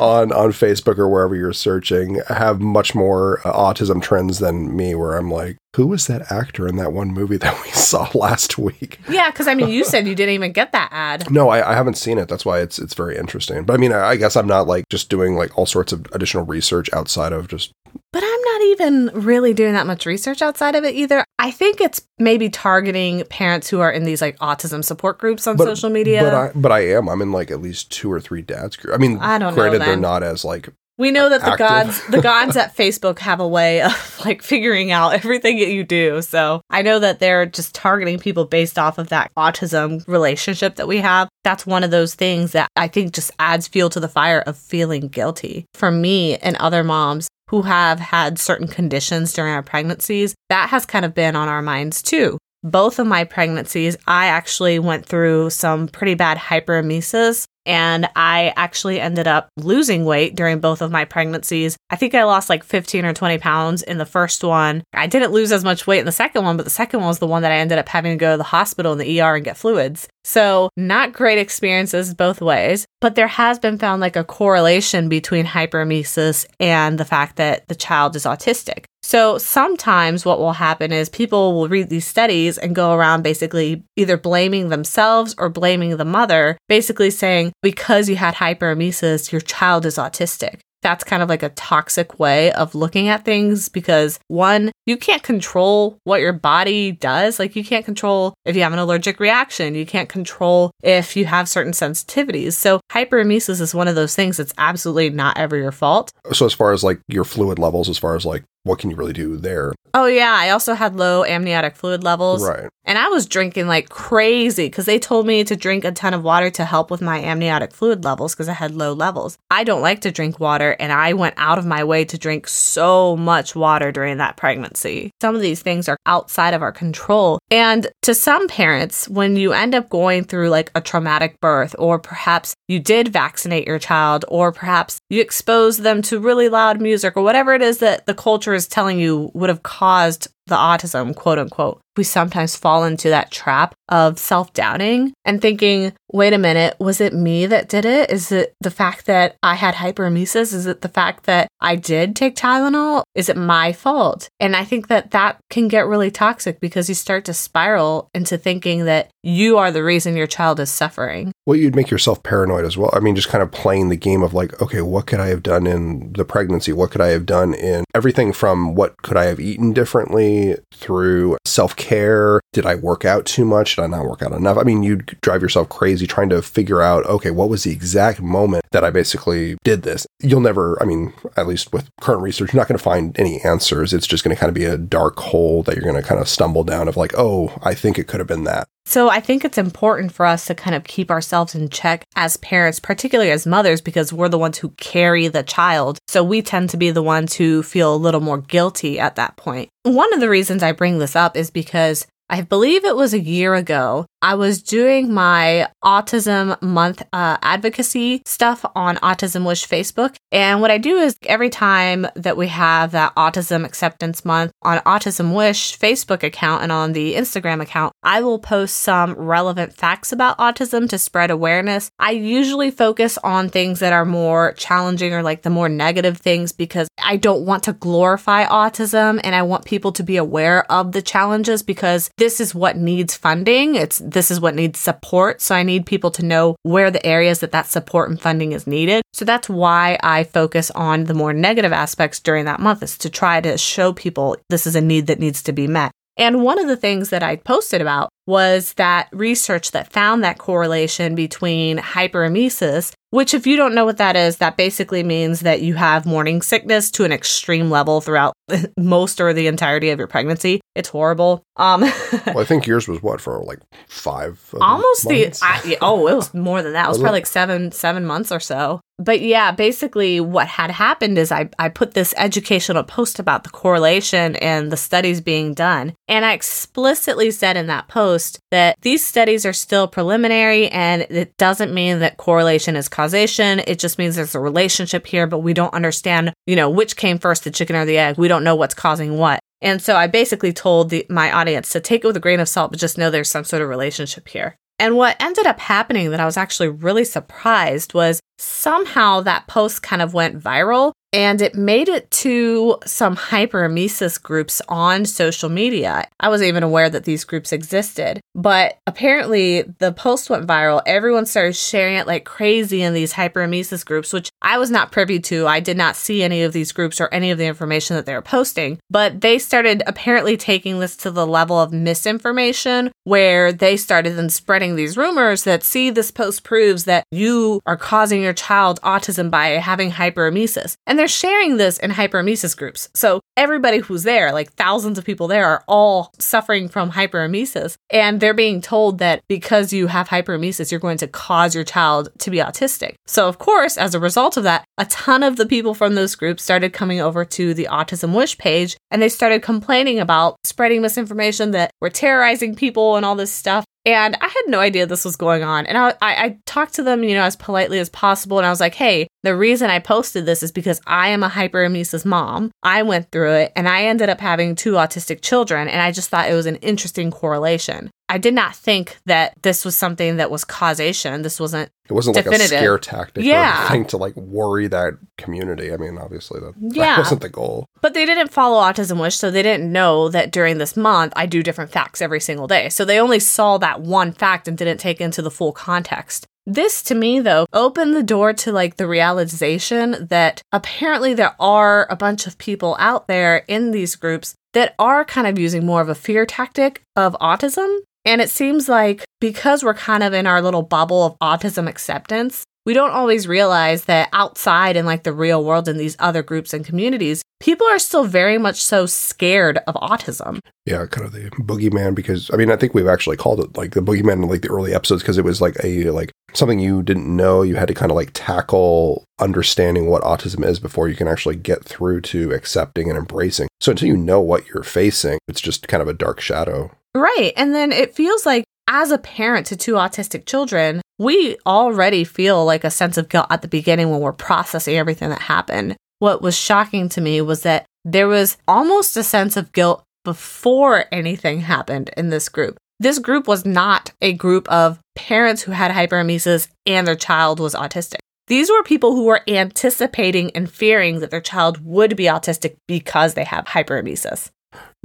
on 0.00 0.32
on 0.32 0.52
Facebook 0.52 0.96
or 0.96 1.08
wherever 1.08 1.34
you're 1.34 1.52
searching 1.52 2.22
have 2.28 2.58
much 2.58 2.94
more 2.94 3.46
uh, 3.46 3.52
autism 3.52 4.00
trends 4.02 4.38
than 4.38 4.74
me, 4.74 4.94
where 4.94 5.14
I'm 5.14 5.30
like, 5.30 5.58
who 5.74 5.88
was 5.88 6.06
that 6.06 6.30
actor 6.30 6.68
in 6.68 6.76
that 6.76 6.92
one 6.92 7.08
movie 7.08 7.36
that 7.36 7.60
we 7.64 7.70
saw 7.72 8.08
last 8.14 8.58
week? 8.58 9.00
Yeah, 9.08 9.30
because 9.30 9.48
I 9.48 9.54
mean, 9.54 9.68
you 9.68 9.84
said 9.84 10.06
you 10.06 10.14
didn't 10.14 10.34
even 10.34 10.52
get 10.52 10.72
that 10.72 10.88
ad. 10.92 11.30
No, 11.30 11.48
I, 11.48 11.72
I 11.72 11.74
haven't 11.74 11.98
seen 11.98 12.18
it. 12.18 12.28
That's 12.28 12.44
why 12.44 12.60
it's 12.60 12.78
it's 12.78 12.94
very 12.94 13.16
interesting. 13.16 13.64
But 13.64 13.74
I 13.74 13.76
mean, 13.78 13.92
I, 13.92 14.10
I 14.10 14.16
guess 14.16 14.36
I'm 14.36 14.46
not 14.46 14.68
like 14.68 14.88
just 14.88 15.08
doing 15.08 15.34
like 15.34 15.56
all 15.58 15.66
sorts 15.66 15.92
of 15.92 16.06
additional 16.12 16.44
research 16.44 16.88
outside 16.92 17.32
of 17.32 17.48
just 17.48 17.72
But 18.12 18.22
I'm 18.22 18.40
not 18.40 18.62
even 18.62 19.10
really 19.14 19.52
doing 19.52 19.72
that 19.74 19.86
much 19.86 20.06
research 20.06 20.42
outside 20.42 20.76
of 20.76 20.84
it 20.84 20.94
either. 20.94 21.24
I 21.40 21.50
think 21.50 21.80
it's 21.80 22.00
maybe 22.20 22.48
targeting 22.48 23.24
parents 23.24 23.68
who 23.68 23.80
are 23.80 23.90
in 23.90 24.04
these 24.04 24.22
like 24.22 24.38
autism 24.38 24.84
support 24.84 25.18
groups 25.18 25.46
on 25.48 25.56
but, 25.56 25.64
social 25.64 25.90
media. 25.90 26.22
But 26.22 26.34
I 26.34 26.52
but 26.54 26.70
I 26.70 26.88
am. 26.90 27.08
I'm 27.08 27.20
in 27.20 27.32
like 27.32 27.50
at 27.50 27.60
least 27.60 27.90
two 27.90 28.12
or 28.12 28.20
three 28.20 28.42
dads 28.42 28.76
group. 28.76 28.94
I 28.94 28.98
mean, 28.98 29.18
I 29.18 29.38
don't 29.38 29.54
know, 29.54 29.62
granted 29.62 29.82
they're 29.82 29.96
not 29.96 30.22
as 30.22 30.44
like 30.44 30.68
we 30.96 31.10
know 31.10 31.28
that 31.28 31.40
the 31.40 31.52
active. 31.52 31.58
gods 31.58 32.06
the 32.06 32.20
gods 32.20 32.56
at 32.56 32.76
Facebook 32.76 33.18
have 33.18 33.40
a 33.40 33.48
way 33.48 33.82
of 33.82 34.20
like 34.24 34.42
figuring 34.42 34.90
out 34.90 35.14
everything 35.14 35.58
that 35.58 35.70
you 35.70 35.84
do. 35.84 36.22
So 36.22 36.60
I 36.70 36.82
know 36.82 36.98
that 36.98 37.18
they're 37.18 37.46
just 37.46 37.74
targeting 37.74 38.18
people 38.18 38.44
based 38.44 38.78
off 38.78 38.98
of 38.98 39.08
that 39.08 39.32
autism 39.36 40.06
relationship 40.06 40.76
that 40.76 40.88
we 40.88 40.98
have. 40.98 41.28
That's 41.42 41.66
one 41.66 41.84
of 41.84 41.90
those 41.90 42.14
things 42.14 42.52
that 42.52 42.68
I 42.76 42.88
think 42.88 43.12
just 43.12 43.30
adds 43.38 43.68
fuel 43.68 43.90
to 43.90 44.00
the 44.00 44.08
fire 44.08 44.40
of 44.40 44.56
feeling 44.56 45.08
guilty. 45.08 45.66
For 45.74 45.90
me 45.90 46.36
and 46.36 46.56
other 46.56 46.84
moms 46.84 47.28
who 47.50 47.62
have 47.62 48.00
had 48.00 48.38
certain 48.38 48.68
conditions 48.68 49.32
during 49.32 49.52
our 49.52 49.62
pregnancies, 49.62 50.34
that 50.48 50.70
has 50.70 50.86
kind 50.86 51.04
of 51.04 51.14
been 51.14 51.36
on 51.36 51.48
our 51.48 51.62
minds 51.62 52.02
too. 52.02 52.38
Both 52.64 52.98
of 52.98 53.06
my 53.06 53.24
pregnancies, 53.24 53.94
I 54.06 54.28
actually 54.28 54.78
went 54.78 55.04
through 55.04 55.50
some 55.50 55.86
pretty 55.86 56.14
bad 56.14 56.38
hyperemesis 56.38 57.44
and 57.66 58.08
I 58.16 58.52
actually 58.56 59.00
ended 59.00 59.26
up 59.26 59.48
losing 59.56 60.04
weight 60.04 60.34
during 60.34 60.60
both 60.60 60.80
of 60.80 60.90
my 60.90 61.04
pregnancies. 61.04 61.76
I 61.90 61.96
think 61.96 62.14
I 62.14 62.24
lost 62.24 62.48
like 62.48 62.64
15 62.64 63.04
or 63.04 63.12
20 63.12 63.38
pounds 63.38 63.82
in 63.82 63.98
the 63.98 64.06
first 64.06 64.42
one. 64.42 64.82
I 64.94 65.06
didn't 65.06 65.32
lose 65.32 65.52
as 65.52 65.64
much 65.64 65.86
weight 65.86 66.00
in 66.00 66.06
the 66.06 66.12
second 66.12 66.44
one, 66.44 66.56
but 66.56 66.64
the 66.64 66.70
second 66.70 67.00
one 67.00 67.08
was 67.08 67.18
the 67.18 67.26
one 67.26 67.42
that 67.42 67.52
I 67.52 67.58
ended 67.58 67.78
up 67.78 67.88
having 67.88 68.12
to 68.12 68.20
go 68.20 68.32
to 68.32 68.38
the 68.38 68.44
hospital 68.44 68.92
in 68.92 68.98
the 68.98 69.20
ER 69.20 69.36
and 69.36 69.44
get 69.44 69.56
fluids. 69.56 70.08
So, 70.24 70.70
not 70.76 71.12
great 71.12 71.38
experiences 71.38 72.14
both 72.14 72.40
ways, 72.40 72.86
but 73.00 73.14
there 73.14 73.28
has 73.28 73.58
been 73.58 73.78
found 73.78 74.00
like 74.00 74.16
a 74.16 74.24
correlation 74.24 75.10
between 75.10 75.44
hyperemesis 75.44 76.46
and 76.58 76.98
the 76.98 77.04
fact 77.04 77.36
that 77.36 77.68
the 77.68 77.74
child 77.74 78.16
is 78.16 78.24
autistic. 78.24 78.84
So 79.04 79.36
sometimes 79.36 80.24
what 80.24 80.38
will 80.38 80.54
happen 80.54 80.90
is 80.90 81.10
people 81.10 81.52
will 81.52 81.68
read 81.68 81.90
these 81.90 82.06
studies 82.06 82.56
and 82.56 82.74
go 82.74 82.94
around 82.94 83.20
basically 83.20 83.84
either 83.96 84.16
blaming 84.16 84.70
themselves 84.70 85.34
or 85.36 85.50
blaming 85.50 85.94
the 85.98 86.06
mother, 86.06 86.56
basically 86.70 87.10
saying, 87.10 87.52
because 87.62 88.08
you 88.08 88.16
had 88.16 88.36
hyperemesis, 88.36 89.30
your 89.30 89.42
child 89.42 89.84
is 89.84 89.98
autistic. 89.98 90.60
That's 90.80 91.04
kind 91.04 91.22
of 91.22 91.28
like 91.28 91.42
a 91.42 91.50
toxic 91.50 92.18
way 92.18 92.50
of 92.52 92.74
looking 92.74 93.08
at 93.08 93.26
things 93.26 93.68
because 93.68 94.18
one, 94.28 94.72
you 94.86 94.96
can't 94.96 95.22
control 95.22 95.98
what 96.04 96.22
your 96.22 96.32
body 96.32 96.92
does. 96.92 97.38
Like 97.38 97.56
you 97.56 97.64
can't 97.64 97.84
control 97.84 98.32
if 98.46 98.56
you 98.56 98.62
have 98.62 98.72
an 98.72 98.78
allergic 98.78 99.20
reaction. 99.20 99.74
You 99.74 99.84
can't 99.84 100.08
control 100.08 100.70
if 100.82 101.14
you 101.14 101.26
have 101.26 101.48
certain 101.48 101.72
sensitivities. 101.72 102.54
So 102.54 102.80
hyperemesis 102.90 103.60
is 103.60 103.74
one 103.74 103.88
of 103.88 103.96
those 103.96 104.14
things 104.14 104.38
that's 104.38 104.54
absolutely 104.56 105.10
not 105.10 105.36
ever 105.36 105.56
your 105.56 105.72
fault. 105.72 106.10
so 106.32 106.46
as 106.46 106.54
far 106.54 106.72
as 106.72 106.82
like 106.82 107.00
your 107.08 107.24
fluid 107.24 107.58
levels, 107.58 107.90
as 107.90 107.98
far 107.98 108.16
as 108.16 108.24
like 108.24 108.44
what 108.64 108.78
can 108.78 108.90
you 108.90 108.96
really 108.96 109.12
do 109.12 109.36
there? 109.36 109.72
Oh 109.96 110.06
yeah, 110.06 110.34
I 110.34 110.50
also 110.50 110.74
had 110.74 110.96
low 110.96 111.24
amniotic 111.24 111.76
fluid 111.76 112.02
levels. 112.02 112.44
Right. 112.44 112.68
And 112.86 112.98
I 112.98 113.08
was 113.08 113.26
drinking 113.26 113.68
like 113.68 113.88
crazy 113.88 114.66
because 114.66 114.86
they 114.86 114.98
told 114.98 115.26
me 115.26 115.44
to 115.44 115.56
drink 115.56 115.84
a 115.84 115.92
ton 115.92 116.12
of 116.12 116.22
water 116.22 116.50
to 116.50 116.64
help 116.64 116.90
with 116.90 117.00
my 117.00 117.20
amniotic 117.20 117.72
fluid 117.72 118.04
levels 118.04 118.34
because 118.34 118.48
I 118.48 118.54
had 118.54 118.74
low 118.74 118.92
levels. 118.92 119.38
I 119.50 119.64
don't 119.64 119.80
like 119.80 120.00
to 120.00 120.10
drink 120.10 120.40
water, 120.40 120.76
and 120.80 120.92
I 120.92 121.12
went 121.12 121.36
out 121.38 121.58
of 121.58 121.64
my 121.64 121.84
way 121.84 122.04
to 122.06 122.18
drink 122.18 122.48
so 122.48 123.16
much 123.16 123.54
water 123.54 123.92
during 123.92 124.18
that 124.18 124.36
pregnancy. 124.36 125.10
Some 125.22 125.34
of 125.34 125.40
these 125.40 125.62
things 125.62 125.88
are 125.88 125.96
outside 126.06 126.54
of 126.54 126.62
our 126.62 126.72
control. 126.72 127.38
And 127.50 127.86
to 128.02 128.14
some 128.14 128.48
parents, 128.48 129.08
when 129.08 129.36
you 129.36 129.52
end 129.52 129.74
up 129.74 129.88
going 129.88 130.24
through 130.24 130.48
like 130.48 130.70
a 130.74 130.80
traumatic 130.80 131.40
birth, 131.40 131.74
or 131.78 131.98
perhaps 131.98 132.54
you 132.68 132.80
did 132.80 133.08
vaccinate 133.08 133.66
your 133.66 133.78
child, 133.78 134.24
or 134.28 134.52
perhaps 134.52 134.98
you 135.08 135.20
exposed 135.20 135.82
them 135.82 136.02
to 136.02 136.18
really 136.18 136.48
loud 136.48 136.80
music, 136.80 137.16
or 137.16 137.22
whatever 137.22 137.54
it 137.54 137.62
is 137.62 137.78
that 137.78 138.04
the 138.06 138.14
culture 138.14 138.53
is 138.54 138.68
telling 138.68 138.98
you 138.98 139.30
would 139.34 139.48
have 139.48 139.62
caused 139.62 140.28
the 140.46 140.56
autism, 140.56 141.14
quote 141.14 141.38
unquote, 141.38 141.80
we 141.96 142.04
sometimes 142.04 142.56
fall 142.56 142.84
into 142.84 143.08
that 143.10 143.30
trap 143.30 143.74
of 143.88 144.18
self 144.18 144.52
doubting 144.52 145.12
and 145.24 145.40
thinking, 145.40 145.92
wait 146.12 146.32
a 146.32 146.38
minute, 146.38 146.76
was 146.78 147.00
it 147.00 147.12
me 147.12 147.46
that 147.46 147.68
did 147.68 147.84
it? 147.84 148.10
Is 148.10 148.30
it 148.32 148.54
the 148.60 148.70
fact 148.70 149.06
that 149.06 149.36
I 149.42 149.54
had 149.54 149.74
hyperemesis? 149.74 150.54
Is 150.54 150.66
it 150.66 150.80
the 150.80 150.88
fact 150.88 151.24
that 151.24 151.48
I 151.60 151.76
did 151.76 152.14
take 152.14 152.36
Tylenol? 152.36 153.02
Is 153.14 153.28
it 153.28 153.36
my 153.36 153.72
fault? 153.72 154.28
And 154.38 154.54
I 154.54 154.64
think 154.64 154.88
that 154.88 155.10
that 155.10 155.38
can 155.50 155.68
get 155.68 155.86
really 155.86 156.10
toxic 156.10 156.60
because 156.60 156.88
you 156.88 156.94
start 156.94 157.24
to 157.26 157.34
spiral 157.34 158.08
into 158.14 158.38
thinking 158.38 158.84
that 158.84 159.10
you 159.22 159.58
are 159.58 159.72
the 159.72 159.84
reason 159.84 160.16
your 160.16 160.26
child 160.26 160.60
is 160.60 160.70
suffering. 160.70 161.32
Well, 161.46 161.56
you'd 161.56 161.76
make 161.76 161.90
yourself 161.90 162.22
paranoid 162.22 162.64
as 162.64 162.76
well. 162.76 162.90
I 162.92 163.00
mean, 163.00 163.16
just 163.16 163.28
kind 163.28 163.42
of 163.42 163.50
playing 163.50 163.88
the 163.88 163.96
game 163.96 164.22
of 164.22 164.34
like, 164.34 164.60
okay, 164.62 164.82
what 164.82 165.06
could 165.06 165.20
I 165.20 165.28
have 165.28 165.42
done 165.42 165.66
in 165.66 166.12
the 166.12 166.24
pregnancy? 166.24 166.72
What 166.72 166.90
could 166.90 167.00
I 167.00 167.08
have 167.08 167.26
done 167.26 167.54
in 167.54 167.84
everything 167.94 168.32
from 168.32 168.74
what 168.74 168.96
could 169.02 169.16
I 169.16 169.24
have 169.24 169.40
eaten 169.40 169.72
differently 169.72 170.56
through 170.72 171.38
self 171.44 171.74
care? 171.76 171.83
care 171.84 172.40
did 172.54 172.66
I 172.66 172.76
work 172.76 173.04
out 173.04 173.26
too 173.26 173.44
much? 173.44 173.74
Did 173.74 173.82
I 173.82 173.86
not 173.88 174.06
work 174.06 174.22
out 174.22 174.32
enough? 174.32 174.56
I 174.56 174.62
mean, 174.62 174.84
you'd 174.84 175.18
drive 175.20 175.42
yourself 175.42 175.68
crazy 175.68 176.06
trying 176.06 176.28
to 176.28 176.40
figure 176.40 176.80
out, 176.80 177.04
okay, 177.06 177.32
what 177.32 177.48
was 177.48 177.64
the 177.64 177.72
exact 177.72 178.22
moment 178.22 178.64
that 178.70 178.84
I 178.84 178.90
basically 178.90 179.56
did 179.64 179.82
this? 179.82 180.06
You'll 180.20 180.40
never, 180.40 180.80
I 180.80 180.86
mean, 180.86 181.12
at 181.36 181.48
least 181.48 181.72
with 181.72 181.90
current 182.00 182.22
research, 182.22 182.52
you're 182.52 182.60
not 182.60 182.68
going 182.68 182.78
to 182.78 182.82
find 182.82 183.18
any 183.18 183.40
answers. 183.42 183.92
It's 183.92 184.06
just 184.06 184.22
going 184.22 184.34
to 184.34 184.40
kind 184.40 184.48
of 184.48 184.54
be 184.54 184.64
a 184.64 184.78
dark 184.78 185.18
hole 185.18 185.64
that 185.64 185.74
you're 185.74 185.84
going 185.84 186.00
to 186.00 186.08
kind 186.08 186.20
of 186.20 186.28
stumble 186.28 186.62
down 186.62 186.86
of 186.86 186.96
like, 186.96 187.12
oh, 187.18 187.58
I 187.62 187.74
think 187.74 187.98
it 187.98 188.06
could 188.06 188.20
have 188.20 188.28
been 188.28 188.44
that. 188.44 188.68
So 188.86 189.08
I 189.08 189.18
think 189.18 189.44
it's 189.44 189.56
important 189.56 190.12
for 190.12 190.26
us 190.26 190.44
to 190.46 190.54
kind 190.54 190.76
of 190.76 190.84
keep 190.84 191.10
ourselves 191.10 191.54
in 191.54 191.70
check 191.70 192.04
as 192.16 192.36
parents, 192.36 192.78
particularly 192.78 193.30
as 193.30 193.46
mothers, 193.46 193.80
because 193.80 194.12
we're 194.12 194.28
the 194.28 194.38
ones 194.38 194.58
who 194.58 194.70
carry 194.76 195.26
the 195.26 195.42
child. 195.42 195.98
So 196.06 196.22
we 196.22 196.42
tend 196.42 196.68
to 196.70 196.76
be 196.76 196.90
the 196.90 197.02
ones 197.02 197.34
who 197.34 197.62
feel 197.62 197.94
a 197.94 197.96
little 197.96 198.20
more 198.20 198.38
guilty 198.38 199.00
at 199.00 199.16
that 199.16 199.36
point. 199.36 199.70
One 199.84 200.12
of 200.12 200.20
the 200.20 200.28
reasons 200.28 200.62
I 200.62 200.72
bring 200.72 200.98
this 200.98 201.16
up 201.16 201.34
is 201.34 201.50
because 201.50 202.06
I 202.30 202.40
believe 202.40 202.84
it 202.84 202.96
was 202.96 203.12
a 203.12 203.20
year 203.20 203.54
ago. 203.54 204.06
I 204.22 204.36
was 204.36 204.62
doing 204.62 205.12
my 205.12 205.68
autism 205.84 206.60
month 206.62 207.02
uh, 207.12 207.36
advocacy 207.42 208.22
stuff 208.24 208.64
on 208.74 208.96
Autism 208.96 209.46
Wish 209.46 209.68
Facebook. 209.68 210.16
And 210.32 210.62
what 210.62 210.70
I 210.70 210.78
do 210.78 210.96
is 210.96 211.14
every 211.26 211.50
time 211.50 212.06
that 212.16 212.38
we 212.38 212.48
have 212.48 212.92
that 212.92 213.14
autism 213.16 213.66
acceptance 213.66 214.24
month 214.24 214.50
on 214.62 214.78
Autism 214.78 215.34
Wish 215.34 215.78
Facebook 215.78 216.22
account 216.22 216.62
and 216.62 216.72
on 216.72 216.94
the 216.94 217.14
Instagram 217.16 217.60
account, 217.60 217.92
I 218.02 218.22
will 218.22 218.38
post 218.38 218.76
some 218.76 219.12
relevant 219.12 219.74
facts 219.74 220.10
about 220.10 220.38
autism 220.38 220.88
to 220.88 220.96
spread 220.96 221.30
awareness. 221.30 221.90
I 221.98 222.12
usually 222.12 222.70
focus 222.70 223.18
on 223.18 223.50
things 223.50 223.80
that 223.80 223.92
are 223.92 224.06
more 224.06 224.54
challenging 224.54 225.12
or 225.12 225.22
like 225.22 225.42
the 225.42 225.50
more 225.50 225.68
negative 225.68 226.16
things 226.16 226.50
because 226.50 226.88
I 226.96 227.18
don't 227.18 227.44
want 227.44 227.64
to 227.64 227.74
glorify 227.74 228.46
autism 228.46 229.20
and 229.22 229.34
I 229.34 229.42
want 229.42 229.66
people 229.66 229.92
to 229.92 230.02
be 230.02 230.16
aware 230.16 230.64
of 230.72 230.92
the 230.92 231.02
challenges 231.02 231.62
because 231.62 232.08
this 232.16 232.40
is 232.40 232.54
what 232.54 232.76
needs 232.76 233.16
funding. 233.16 233.74
It's 233.74 233.98
this 233.98 234.30
is 234.30 234.40
what 234.40 234.54
needs 234.54 234.78
support. 234.78 235.40
So 235.40 235.54
I 235.54 235.62
need 235.62 235.86
people 235.86 236.10
to 236.12 236.24
know 236.24 236.56
where 236.62 236.90
the 236.90 237.04
areas 237.04 237.40
that 237.40 237.52
that 237.52 237.66
support 237.66 238.10
and 238.10 238.20
funding 238.20 238.52
is 238.52 238.66
needed. 238.66 239.02
So 239.12 239.24
that's 239.24 239.48
why 239.48 239.98
I 240.02 240.24
focus 240.24 240.70
on 240.72 241.04
the 241.04 241.14
more 241.14 241.32
negative 241.32 241.72
aspects 241.72 242.20
during 242.20 242.44
that 242.44 242.60
month 242.60 242.82
is 242.82 242.96
to 242.98 243.10
try 243.10 243.40
to 243.40 243.58
show 243.58 243.92
people 243.92 244.36
this 244.48 244.66
is 244.66 244.76
a 244.76 244.80
need 244.80 245.06
that 245.08 245.20
needs 245.20 245.42
to 245.44 245.52
be 245.52 245.66
met. 245.66 245.90
And 246.16 246.44
one 246.44 246.60
of 246.60 246.68
the 246.68 246.76
things 246.76 247.10
that 247.10 247.24
I 247.24 247.36
posted 247.36 247.80
about 247.80 248.08
was 248.26 248.74
that 248.74 249.08
research 249.12 249.72
that 249.72 249.92
found 249.92 250.22
that 250.22 250.38
correlation 250.38 251.14
between 251.14 251.78
hyperemesis, 251.78 252.92
which, 253.14 253.32
if 253.32 253.46
you 253.46 253.56
don't 253.56 253.76
know 253.76 253.84
what 253.84 253.98
that 253.98 254.16
is, 254.16 254.38
that 254.38 254.56
basically 254.56 255.04
means 255.04 255.40
that 255.40 255.62
you 255.62 255.74
have 255.74 256.04
morning 256.04 256.42
sickness 256.42 256.90
to 256.90 257.04
an 257.04 257.12
extreme 257.12 257.70
level 257.70 258.00
throughout 258.00 258.34
most 258.76 259.20
or 259.20 259.32
the 259.32 259.46
entirety 259.46 259.90
of 259.90 260.00
your 260.00 260.08
pregnancy. 260.08 260.60
It's 260.74 260.88
horrible. 260.88 261.44
Um, 261.56 261.82
Well, 262.26 262.40
I 262.40 262.44
think 262.44 262.66
yours 262.66 262.88
was 262.88 263.00
what 263.02 263.20
for 263.20 263.40
like 263.44 263.60
five, 263.86 264.52
almost 264.60 265.06
the 265.06 265.22
months? 265.22 265.40
I, 265.42 265.76
oh 265.80 266.08
it 266.08 266.16
was 266.16 266.34
more 266.34 266.62
than 266.62 266.72
that 266.72 266.86
it 266.86 266.88
was 266.88 266.98
Was 266.98 267.02
probably 267.02 267.18
like 267.18 267.26
seven 267.26 267.70
seven 267.70 268.04
months 268.04 268.32
or 268.32 268.40
so 268.40 268.80
but 268.98 269.20
yeah 269.20 269.50
basically 269.50 270.20
what 270.20 270.46
had 270.46 270.70
happened 270.70 271.18
is 271.18 271.32
I, 271.32 271.48
I 271.58 271.68
put 271.68 271.94
this 271.94 272.14
educational 272.16 272.84
post 272.84 273.18
about 273.18 273.44
the 273.44 273.50
correlation 273.50 274.36
and 274.36 274.70
the 274.70 274.76
studies 274.76 275.20
being 275.20 275.54
done. 275.54 275.94
And 276.08 276.24
i 276.24 276.32
explicitly 276.32 277.30
said 277.30 277.56
in 277.56 277.66
that 277.66 277.88
post 277.88 278.38
that 278.50 278.76
these 278.82 279.04
studies 279.04 279.44
are 279.44 279.52
still 279.52 279.88
preliminary 279.88 280.68
and 280.68 281.02
it 281.02 281.36
doesn't 281.36 281.74
mean 281.74 281.98
that 282.00 282.16
correlation 282.16 282.76
is 282.76 282.88
causation. 282.88 283.60
It 283.66 283.78
just 283.78 283.98
means 283.98 284.16
there's 284.16 284.34
a 284.34 284.40
relationship 284.40 285.06
here 285.06 285.26
but 285.26 285.40
we 285.40 285.54
don't 285.54 285.74
understand 285.74 286.32
you 286.46 286.56
know 286.56 286.70
which 286.70 286.96
came 286.96 287.18
first 287.18 287.44
the 287.44 287.50
chicken 287.50 287.76
or 287.76 287.84
the 287.84 287.98
egg. 287.98 288.18
We 288.18 288.28
don't 288.28 288.44
know 288.44 288.56
what's 288.56 288.74
causing 288.74 289.18
what. 289.18 289.40
And 289.64 289.80
so 289.80 289.96
I 289.96 290.08
basically 290.08 290.52
told 290.52 290.90
the, 290.90 291.06
my 291.08 291.32
audience 291.32 291.70
to 291.70 291.80
take 291.80 292.04
it 292.04 292.06
with 292.06 292.18
a 292.18 292.20
grain 292.20 292.38
of 292.38 292.50
salt, 292.50 292.70
but 292.70 292.78
just 292.78 292.98
know 292.98 293.10
there's 293.10 293.30
some 293.30 293.44
sort 293.44 293.62
of 293.62 293.68
relationship 293.70 294.28
here. 294.28 294.56
And 294.78 294.96
what 294.96 295.16
ended 295.20 295.46
up 295.46 295.60
happening 295.60 296.10
that 296.10 296.20
I 296.20 296.24
was 296.24 296.36
actually 296.36 296.68
really 296.68 297.04
surprised 297.04 297.94
was 297.94 298.20
somehow 298.38 299.20
that 299.20 299.46
post 299.46 299.82
kind 299.82 300.02
of 300.02 300.14
went 300.14 300.40
viral. 300.40 300.92
And 301.14 301.40
it 301.40 301.54
made 301.54 301.88
it 301.88 302.10
to 302.10 302.76
some 302.84 303.16
hyperemesis 303.16 304.20
groups 304.20 304.60
on 304.68 305.04
social 305.04 305.48
media. 305.48 306.08
I 306.18 306.28
wasn't 306.28 306.48
even 306.48 306.64
aware 306.64 306.90
that 306.90 307.04
these 307.04 307.22
groups 307.22 307.52
existed, 307.52 308.20
but 308.34 308.78
apparently 308.88 309.62
the 309.62 309.92
post 309.92 310.28
went 310.28 310.48
viral. 310.48 310.82
Everyone 310.86 311.24
started 311.24 311.54
sharing 311.54 311.94
it 311.94 312.08
like 312.08 312.24
crazy 312.24 312.82
in 312.82 312.94
these 312.94 313.12
hyperemesis 313.12 313.86
groups, 313.86 314.12
which 314.12 314.28
I 314.42 314.58
was 314.58 314.72
not 314.72 314.90
privy 314.90 315.20
to. 315.20 315.46
I 315.46 315.60
did 315.60 315.76
not 315.76 315.94
see 315.94 316.24
any 316.24 316.42
of 316.42 316.52
these 316.52 316.72
groups 316.72 317.00
or 317.00 317.08
any 317.12 317.30
of 317.30 317.38
the 317.38 317.46
information 317.46 317.94
that 317.94 318.06
they 318.06 318.14
were 318.14 318.20
posting, 318.20 318.80
but 318.90 319.20
they 319.20 319.38
started 319.38 319.84
apparently 319.86 320.36
taking 320.36 320.80
this 320.80 320.96
to 320.96 321.12
the 321.12 321.28
level 321.28 321.60
of 321.60 321.72
misinformation 321.72 322.90
where 323.04 323.52
they 323.52 323.76
started 323.76 324.16
then 324.16 324.30
spreading 324.30 324.74
these 324.74 324.96
rumors 324.96 325.44
that 325.44 325.62
see 325.62 325.90
this 325.90 326.10
post 326.10 326.42
proves 326.42 326.86
that 326.86 327.04
you 327.12 327.60
are 327.66 327.76
causing 327.76 328.20
your 328.20 328.32
child 328.32 328.80
autism 328.82 329.30
by 329.30 329.50
having 329.50 329.92
hyperemesis. 329.92 330.74
And 330.88 331.03
they're 331.04 331.08
sharing 331.08 331.58
this 331.58 331.76
in 331.80 331.90
hyperemesis 331.90 332.56
groups. 332.56 332.88
So 332.94 333.20
everybody 333.36 333.76
who's 333.76 334.04
there, 334.04 334.32
like 334.32 334.54
thousands 334.54 334.96
of 334.96 335.04
people 335.04 335.28
there, 335.28 335.44
are 335.44 335.62
all 335.68 336.10
suffering 336.18 336.66
from 336.66 336.92
hyperemesis. 336.92 337.76
And 337.90 338.20
they're 338.20 338.32
being 338.32 338.62
told 338.62 339.00
that 339.00 339.20
because 339.28 339.70
you 339.70 339.88
have 339.88 340.08
hyperemesis, 340.08 340.70
you're 340.70 340.80
going 340.80 340.96
to 340.96 341.06
cause 341.06 341.54
your 341.54 341.62
child 341.62 342.08
to 342.20 342.30
be 342.30 342.38
autistic. 342.38 342.94
So, 343.06 343.28
of 343.28 343.38
course, 343.38 343.76
as 343.76 343.94
a 343.94 344.00
result 344.00 344.38
of 344.38 344.44
that, 344.44 344.64
a 344.78 344.86
ton 344.86 345.22
of 345.22 345.36
the 345.36 345.44
people 345.44 345.74
from 345.74 345.94
those 345.94 346.14
groups 346.14 346.42
started 346.42 346.72
coming 346.72 347.02
over 347.02 347.26
to 347.26 347.52
the 347.52 347.68
Autism 347.70 348.16
Wish 348.16 348.38
page 348.38 348.78
and 348.90 349.02
they 349.02 349.10
started 349.10 349.42
complaining 349.42 350.00
about 350.00 350.36
spreading 350.42 350.80
misinformation 350.80 351.50
that 351.50 351.70
we're 351.82 351.90
terrorizing 351.90 352.54
people 352.54 352.96
and 352.96 353.04
all 353.04 353.14
this 353.14 353.30
stuff. 353.30 353.66
And 353.86 354.16
I 354.20 354.28
had 354.28 354.42
no 354.46 354.60
idea 354.60 354.86
this 354.86 355.04
was 355.04 355.16
going 355.16 355.42
on. 355.42 355.66
And 355.66 355.76
I, 355.76 355.90
I, 356.00 356.24
I, 356.24 356.38
talked 356.46 356.74
to 356.74 356.82
them, 356.82 357.04
you 357.04 357.14
know, 357.14 357.22
as 357.22 357.36
politely 357.36 357.78
as 357.78 357.90
possible. 357.90 358.38
And 358.38 358.46
I 358.46 358.50
was 358.50 358.60
like, 358.60 358.74
hey, 358.74 359.08
the 359.22 359.36
reason 359.36 359.68
I 359.68 359.78
posted 359.78 360.24
this 360.24 360.42
is 360.42 360.52
because 360.52 360.80
I 360.86 361.08
am 361.08 361.22
a 361.22 361.28
hyperemesis 361.28 362.04
mom. 362.06 362.50
I 362.62 362.82
went 362.82 363.10
through 363.10 363.32
it 363.32 363.52
and 363.54 363.68
I 363.68 363.84
ended 363.84 364.08
up 364.08 364.20
having 364.20 364.54
two 364.54 364.72
autistic 364.72 365.20
children. 365.20 365.68
And 365.68 365.82
I 365.82 365.92
just 365.92 366.08
thought 366.08 366.30
it 366.30 366.34
was 366.34 366.46
an 366.46 366.56
interesting 366.56 367.10
correlation. 367.10 367.90
I 368.14 368.18
did 368.18 368.32
not 368.32 368.54
think 368.54 368.98
that 369.06 369.34
this 369.42 369.64
was 369.64 369.76
something 369.76 370.18
that 370.18 370.30
was 370.30 370.44
causation. 370.44 371.22
This 371.22 371.40
wasn't. 371.40 371.72
It 371.88 371.94
wasn't 371.94 372.14
definitive. 372.14 372.52
like 372.52 372.52
a 372.52 372.58
scare 372.58 372.78
tactic 372.78 373.24
yeah. 373.24 373.56
or 373.56 373.66
anything 373.66 373.86
to 373.86 373.96
like 373.96 374.14
worry 374.14 374.68
that 374.68 374.92
community. 375.18 375.72
I 375.72 375.78
mean, 375.78 375.98
obviously 375.98 376.38
that, 376.38 376.54
yeah. 376.60 376.94
that 376.94 376.98
wasn't 376.98 377.22
the 377.22 377.28
goal. 377.28 377.66
But 377.82 377.92
they 377.92 378.06
didn't 378.06 378.32
follow 378.32 378.62
Autism 378.62 379.00
Wish, 379.00 379.16
so 379.16 379.32
they 379.32 379.42
didn't 379.42 379.70
know 379.70 380.08
that 380.10 380.30
during 380.30 380.58
this 380.58 380.76
month 380.76 381.12
I 381.16 381.26
do 381.26 381.42
different 381.42 381.72
facts 381.72 382.00
every 382.00 382.20
single 382.20 382.46
day. 382.46 382.68
So 382.68 382.84
they 382.84 383.00
only 383.00 383.18
saw 383.18 383.58
that 383.58 383.80
one 383.80 384.12
fact 384.12 384.46
and 384.46 384.56
didn't 384.56 384.78
take 384.78 385.00
into 385.00 385.20
the 385.20 385.30
full 385.30 385.50
context. 385.50 386.24
This 386.46 386.84
to 386.84 386.94
me 386.94 387.18
though 387.18 387.46
opened 387.52 387.96
the 387.96 388.02
door 388.04 388.32
to 388.32 388.52
like 388.52 388.76
the 388.76 388.86
realization 388.86 390.06
that 390.08 390.40
apparently 390.52 391.14
there 391.14 391.34
are 391.40 391.88
a 391.90 391.96
bunch 391.96 392.28
of 392.28 392.38
people 392.38 392.76
out 392.78 393.08
there 393.08 393.38
in 393.48 393.72
these 393.72 393.96
groups 393.96 394.36
that 394.52 394.76
are 394.78 395.04
kind 395.04 395.26
of 395.26 395.36
using 395.36 395.66
more 395.66 395.80
of 395.80 395.88
a 395.88 395.96
fear 395.96 396.24
tactic 396.24 396.82
of 396.94 397.16
autism 397.20 397.78
and 398.04 398.20
it 398.20 398.30
seems 398.30 398.68
like 398.68 399.04
because 399.20 399.64
we're 399.64 399.74
kind 399.74 400.02
of 400.02 400.12
in 400.12 400.26
our 400.26 400.42
little 400.42 400.62
bubble 400.62 401.04
of 401.04 401.18
autism 401.20 401.68
acceptance, 401.68 402.44
we 402.66 402.72
don't 402.72 402.92
always 402.92 403.28
realize 403.28 403.84
that 403.84 404.08
outside 404.12 404.76
in 404.76 404.86
like 404.86 405.02
the 405.02 405.12
real 405.12 405.44
world 405.44 405.68
in 405.68 405.76
these 405.76 405.96
other 405.98 406.22
groups 406.22 406.54
and 406.54 406.64
communities, 406.64 407.22
people 407.40 407.66
are 407.66 407.78
still 407.78 408.04
very 408.04 408.38
much 408.38 408.62
so 408.62 408.86
scared 408.86 409.58
of 409.66 409.74
autism. 409.76 410.40
Yeah, 410.64 410.86
kind 410.86 411.06
of 411.06 411.12
the 411.12 411.30
boogeyman 411.42 411.94
because 411.94 412.30
I 412.32 412.36
mean 412.36 412.50
I 412.50 412.56
think 412.56 412.74
we've 412.74 412.88
actually 412.88 413.16
called 413.16 413.40
it 413.40 413.56
like 413.56 413.72
the 413.72 413.82
boogeyman 413.82 414.14
in 414.14 414.28
like 414.28 414.42
the 414.42 414.50
early 414.50 414.74
episodes 414.74 415.02
because 415.02 415.18
it 415.18 415.24
was 415.24 415.40
like 415.40 415.56
a 415.62 415.90
like 415.90 416.10
something 416.32 416.58
you 416.58 416.82
didn't 416.82 417.14
know 417.14 417.42
you 417.42 417.56
had 417.56 417.68
to 417.68 417.74
kind 417.74 417.90
of 417.90 417.96
like 417.96 418.10
tackle 418.14 419.04
understanding 419.20 419.86
what 419.86 420.02
autism 420.02 420.44
is 420.44 420.58
before 420.58 420.88
you 420.88 420.96
can 420.96 421.06
actually 421.06 421.36
get 421.36 421.64
through 421.64 422.00
to 422.00 422.32
accepting 422.32 422.88
and 422.88 422.98
embracing. 422.98 423.48
So 423.60 423.72
until 423.72 423.88
you 423.88 423.96
know 423.96 424.20
what 424.20 424.46
you're 424.48 424.62
facing, 424.62 425.18
it's 425.28 425.40
just 425.40 425.68
kind 425.68 425.82
of 425.82 425.88
a 425.88 425.94
dark 425.94 426.20
shadow. 426.20 426.70
Right. 426.96 427.32
And 427.36 427.54
then 427.54 427.72
it 427.72 427.94
feels 427.94 428.24
like 428.24 428.44
as 428.68 428.90
a 428.90 428.98
parent 428.98 429.46
to 429.48 429.56
two 429.56 429.74
autistic 429.74 430.26
children, 430.26 430.80
we 430.98 431.36
already 431.44 432.04
feel 432.04 432.44
like 432.44 432.64
a 432.64 432.70
sense 432.70 432.96
of 432.96 433.08
guilt 433.08 433.26
at 433.30 433.42
the 433.42 433.48
beginning 433.48 433.90
when 433.90 434.00
we're 434.00 434.12
processing 434.12 434.76
everything 434.76 435.10
that 435.10 435.22
happened. 435.22 435.76
What 435.98 436.22
was 436.22 436.36
shocking 436.36 436.88
to 436.90 437.00
me 437.00 437.20
was 437.20 437.42
that 437.42 437.66
there 437.84 438.08
was 438.08 438.36
almost 438.46 438.96
a 438.96 439.02
sense 439.02 439.36
of 439.36 439.52
guilt 439.52 439.82
before 440.04 440.84
anything 440.92 441.40
happened 441.40 441.90
in 441.96 442.10
this 442.10 442.28
group. 442.28 442.56
This 442.78 442.98
group 442.98 443.26
was 443.26 443.44
not 443.44 443.92
a 444.00 444.12
group 444.12 444.48
of 444.48 444.78
parents 444.94 445.42
who 445.42 445.52
had 445.52 445.72
hyperemesis 445.72 446.48
and 446.66 446.86
their 446.86 446.96
child 446.96 447.40
was 447.40 447.54
autistic. 447.54 447.98
These 448.26 448.50
were 448.50 448.62
people 448.62 448.94
who 448.94 449.04
were 449.04 449.22
anticipating 449.28 450.30
and 450.34 450.50
fearing 450.50 451.00
that 451.00 451.10
their 451.10 451.20
child 451.20 451.64
would 451.64 451.96
be 451.96 452.04
autistic 452.04 452.56
because 452.66 453.14
they 453.14 453.24
have 453.24 453.44
hyperemesis. 453.44 454.30